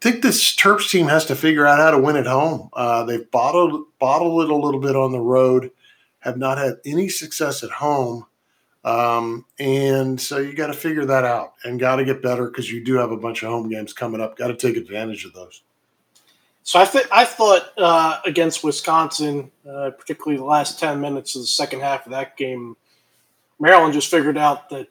I 0.00 0.02
think 0.02 0.22
this 0.22 0.56
Terps 0.56 0.90
team 0.90 1.06
has 1.06 1.26
to 1.26 1.36
figure 1.36 1.64
out 1.64 1.78
how 1.78 1.92
to 1.92 1.98
win 1.98 2.16
at 2.16 2.26
home. 2.26 2.70
Uh, 2.72 3.04
they've 3.04 3.30
bottled 3.30 3.84
bottled 4.00 4.42
it 4.42 4.50
a 4.50 4.56
little 4.56 4.80
bit 4.80 4.96
on 4.96 5.12
the 5.12 5.20
road 5.20 5.70
have 6.22 6.36
not 6.36 6.58
had 6.58 6.78
any 6.84 7.08
success 7.08 7.62
at 7.62 7.70
home. 7.70 8.26
Um, 8.84 9.44
and 9.58 10.20
so 10.20 10.38
you 10.38 10.54
got 10.54 10.68
to 10.68 10.72
figure 10.72 11.04
that 11.04 11.24
out 11.24 11.54
and 11.64 11.78
got 11.78 11.96
to 11.96 12.04
get 12.04 12.22
better 12.22 12.46
because 12.46 12.70
you 12.70 12.84
do 12.84 12.94
have 12.94 13.12
a 13.12 13.16
bunch 13.16 13.42
of 13.42 13.50
home 13.50 13.68
games 13.68 13.92
coming 13.92 14.20
up. 14.20 14.36
Got 14.36 14.48
to 14.48 14.56
take 14.56 14.76
advantage 14.76 15.24
of 15.24 15.32
those. 15.32 15.62
So 16.64 16.80
I 16.80 16.84
th- 16.84 17.08
I 17.10 17.24
thought 17.24 17.72
uh, 17.76 18.20
against 18.24 18.62
Wisconsin, 18.62 19.50
uh, 19.68 19.90
particularly 19.90 20.36
the 20.36 20.44
last 20.44 20.78
ten 20.78 21.00
minutes 21.00 21.34
of 21.34 21.42
the 21.42 21.46
second 21.46 21.80
half 21.80 22.06
of 22.06 22.12
that 22.12 22.36
game, 22.36 22.76
Maryland 23.58 23.94
just 23.94 24.08
figured 24.08 24.38
out 24.38 24.70
that 24.70 24.88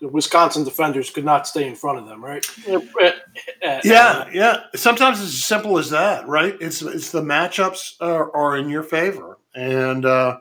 the 0.00 0.08
Wisconsin 0.08 0.64
defenders 0.64 1.10
could 1.10 1.24
not 1.24 1.46
stay 1.46 1.66
in 1.66 1.74
front 1.74 1.98
of 1.98 2.06
them, 2.06 2.24
right? 2.24 2.46
yeah, 3.84 4.28
yeah. 4.32 4.60
Sometimes 4.74 5.20
it's 5.20 5.34
as 5.34 5.44
simple 5.44 5.78
as 5.78 5.90
that, 5.90 6.26
right? 6.28 6.56
It's 6.60 6.82
it's 6.82 7.10
the 7.10 7.22
matchups 7.22 7.94
are, 8.00 8.34
are 8.34 8.56
in 8.56 8.68
your 8.68 8.82
favor, 8.82 9.37
and 9.58 10.04
uh, 10.04 10.38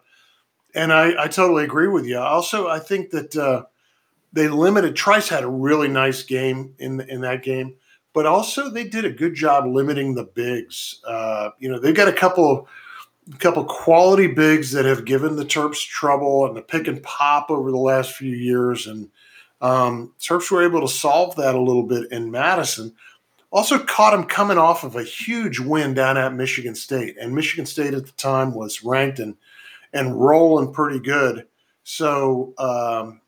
and 0.75 0.93
I, 0.93 1.23
I 1.23 1.27
totally 1.27 1.63
agree 1.63 1.88
with 1.88 2.06
you. 2.06 2.19
Also, 2.19 2.67
I 2.67 2.80
think 2.80 3.10
that 3.10 3.36
uh, 3.36 3.63
they 4.32 4.47
limited. 4.47 4.95
Trice 4.95 5.27
had 5.27 5.43
a 5.43 5.49
really 5.49 5.88
nice 5.88 6.23
game 6.23 6.75
in 6.77 7.01
in 7.01 7.21
that 7.21 7.43
game, 7.43 7.75
but 8.13 8.25
also 8.25 8.69
they 8.69 8.84
did 8.84 9.06
a 9.06 9.10
good 9.10 9.34
job 9.34 9.65
limiting 9.65 10.13
the 10.13 10.23
bigs. 10.23 11.01
Uh, 11.06 11.49
you 11.60 11.69
know, 11.69 11.80
they've 11.80 11.95
got 11.95 12.08
a 12.08 12.13
couple 12.13 12.67
couple 13.39 13.65
quality 13.65 14.27
bigs 14.27 14.71
that 14.71 14.86
have 14.86 15.03
given 15.03 15.36
the 15.36 15.43
Terps 15.43 15.86
trouble 15.86 16.45
and 16.45 16.56
the 16.56 16.62
pick 16.62 16.88
and 16.88 17.03
pop 17.03 17.49
over 17.49 17.71
the 17.71 17.77
last 17.77 18.13
few 18.13 18.34
years, 18.34 18.86
and 18.86 19.10
um, 19.62 20.13
Terps 20.19 20.51
were 20.51 20.63
able 20.63 20.82
to 20.82 20.88
solve 20.88 21.36
that 21.38 21.56
a 21.56 21.62
little 21.62 21.84
bit 21.84 22.12
in 22.12 22.30
Madison. 22.30 22.93
Also 23.49 23.79
caught 23.79 24.13
him 24.13 24.25
coming 24.25 24.57
off 24.57 24.83
of 24.83 24.95
a 24.95 25.03
huge 25.03 25.60
win 25.60 25.93
down 25.93 26.17
at 26.17 26.33
Michigan 26.33 26.75
State, 26.75 27.15
and 27.19 27.33
Michigan 27.33 27.65
State 27.65 27.93
at 27.93 28.05
the 28.05 28.12
time 28.13 28.53
was 28.53 28.83
ranked 28.83 29.19
and 29.19 29.36
and 29.93 30.19
rolling 30.19 30.73
pretty 30.73 30.99
good. 30.99 31.47
So 31.83 32.53
um, 32.57 33.21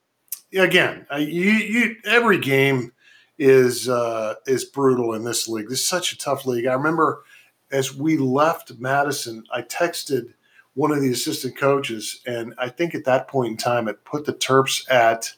again, 0.53 1.05
you, 1.17 1.51
you, 1.51 1.95
every 2.05 2.37
game 2.37 2.91
is 3.37 3.87
uh, 3.87 4.35
is 4.45 4.65
brutal 4.65 5.13
in 5.13 5.23
this 5.23 5.47
league. 5.47 5.69
This 5.69 5.79
is 5.79 5.87
such 5.87 6.11
a 6.11 6.17
tough 6.17 6.45
league. 6.45 6.65
I 6.65 6.73
remember 6.73 7.23
as 7.71 7.95
we 7.95 8.17
left 8.17 8.73
Madison, 8.79 9.43
I 9.53 9.61
texted 9.61 10.33
one 10.73 10.91
of 10.91 11.01
the 11.01 11.11
assistant 11.11 11.57
coaches, 11.57 12.21
and 12.25 12.53
I 12.57 12.69
think 12.69 12.95
at 12.95 13.05
that 13.05 13.27
point 13.27 13.51
in 13.51 13.57
time, 13.57 13.87
it 13.87 14.03
put 14.05 14.25
the 14.25 14.33
Terps 14.33 14.89
at 14.91 15.33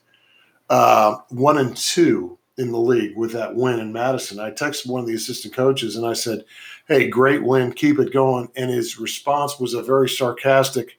uh, 0.69 1.17
one 1.29 1.57
and 1.57 1.75
two 1.75 2.37
in 2.61 2.71
the 2.71 2.79
league 2.79 3.17
with 3.17 3.33
that 3.33 3.55
win 3.55 3.79
in 3.79 3.91
Madison. 3.91 4.39
I 4.39 4.51
texted 4.51 4.87
one 4.87 5.01
of 5.01 5.07
the 5.07 5.15
assistant 5.15 5.53
coaches 5.53 5.95
and 5.97 6.05
I 6.05 6.13
said, 6.13 6.45
Hey, 6.87 7.09
great 7.09 7.43
win, 7.43 7.73
keep 7.73 7.99
it 7.99 8.13
going. 8.13 8.49
And 8.55 8.69
his 8.69 8.99
response 8.99 9.59
was 9.59 9.73
a 9.73 9.83
very 9.83 10.07
sarcastic, 10.07 10.97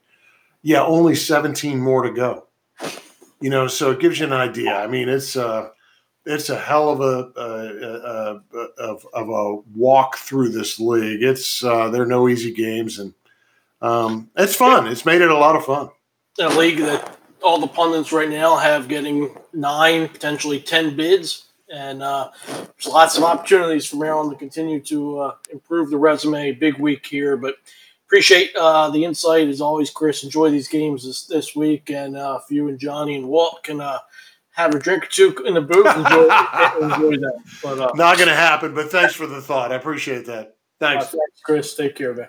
Yeah, 0.61 0.83
only 0.83 1.15
17 1.15 1.79
more 1.79 2.03
to 2.03 2.11
go. 2.11 2.47
You 3.39 3.49
know, 3.49 3.67
so 3.67 3.91
it 3.91 3.99
gives 3.99 4.19
you 4.19 4.25
an 4.25 4.33
idea. 4.33 4.75
I 4.75 4.87
mean, 4.87 5.09
it's 5.09 5.35
uh, 5.35 5.69
it's 6.25 6.49
a 6.49 6.57
hell 6.57 6.89
of 6.89 7.01
a, 7.01 7.37
uh, 7.37 8.39
of, 8.77 9.05
of 9.13 9.29
a 9.29 9.55
walk 9.75 10.17
through 10.17 10.49
this 10.49 10.79
league. 10.79 11.21
It's 11.21 11.63
uh, 11.63 11.89
there 11.89 12.03
are 12.03 12.07
no 12.07 12.29
easy 12.29 12.53
games, 12.53 12.99
and 12.99 13.13
um, 13.81 14.29
it's 14.37 14.55
fun. 14.55 14.87
It's 14.87 15.05
made 15.05 15.21
it 15.21 15.29
a 15.29 15.37
lot 15.37 15.57
of 15.57 15.65
fun. 15.65 15.89
A 16.39 16.49
league 16.57 16.79
that 16.79 17.17
all 17.43 17.59
the 17.59 17.67
pundits 17.67 18.13
right 18.13 18.29
now 18.29 18.55
have 18.55 18.87
getting 18.87 19.35
nine, 19.51 20.07
potentially 20.07 20.61
ten 20.61 20.95
bids, 20.95 21.45
and 21.73 22.03
uh, 22.03 22.29
there's 22.47 22.87
lots 22.87 23.17
of 23.17 23.23
opportunities 23.23 23.87
for 23.87 23.95
Maryland 23.95 24.31
to 24.31 24.37
continue 24.37 24.79
to 24.81 25.19
uh, 25.19 25.35
improve 25.51 25.89
the 25.89 25.97
resume. 25.97 26.51
Big 26.51 26.77
week 26.77 27.05
here, 27.05 27.35
but 27.35 27.55
appreciate 28.05 28.55
uh, 28.55 28.91
the 28.91 29.03
insight 29.03 29.47
as 29.47 29.59
always, 29.59 29.89
Chris. 29.89 30.23
Enjoy 30.23 30.51
these 30.51 30.67
games 30.67 31.03
this, 31.03 31.25
this 31.25 31.55
week, 31.55 31.89
and 31.89 32.15
uh, 32.15 32.39
if 32.41 32.51
you 32.51 32.67
and 32.67 32.79
Johnny 32.79 33.15
and 33.15 33.27
Walt 33.27 33.63
can 33.63 33.81
uh, 33.81 33.97
have 34.51 34.75
a 34.75 34.79
drink 34.79 35.05
or 35.05 35.07
two 35.07 35.35
in 35.45 35.55
the 35.55 35.61
booth, 35.61 35.87
enjoy, 35.87 36.23
enjoy 36.81 37.17
that. 37.17 37.39
But, 37.63 37.79
uh, 37.79 37.91
Not 37.95 38.17
going 38.17 38.29
to 38.29 38.35
happen, 38.35 38.75
but 38.75 38.91
thanks 38.91 39.15
for 39.15 39.25
the 39.25 39.41
thought. 39.41 39.71
I 39.71 39.75
appreciate 39.75 40.27
that. 40.27 40.55
Thanks. 40.79 41.07
thanks, 41.07 41.41
Chris. 41.43 41.75
Take 41.75 41.95
care, 41.95 42.13
man. 42.13 42.27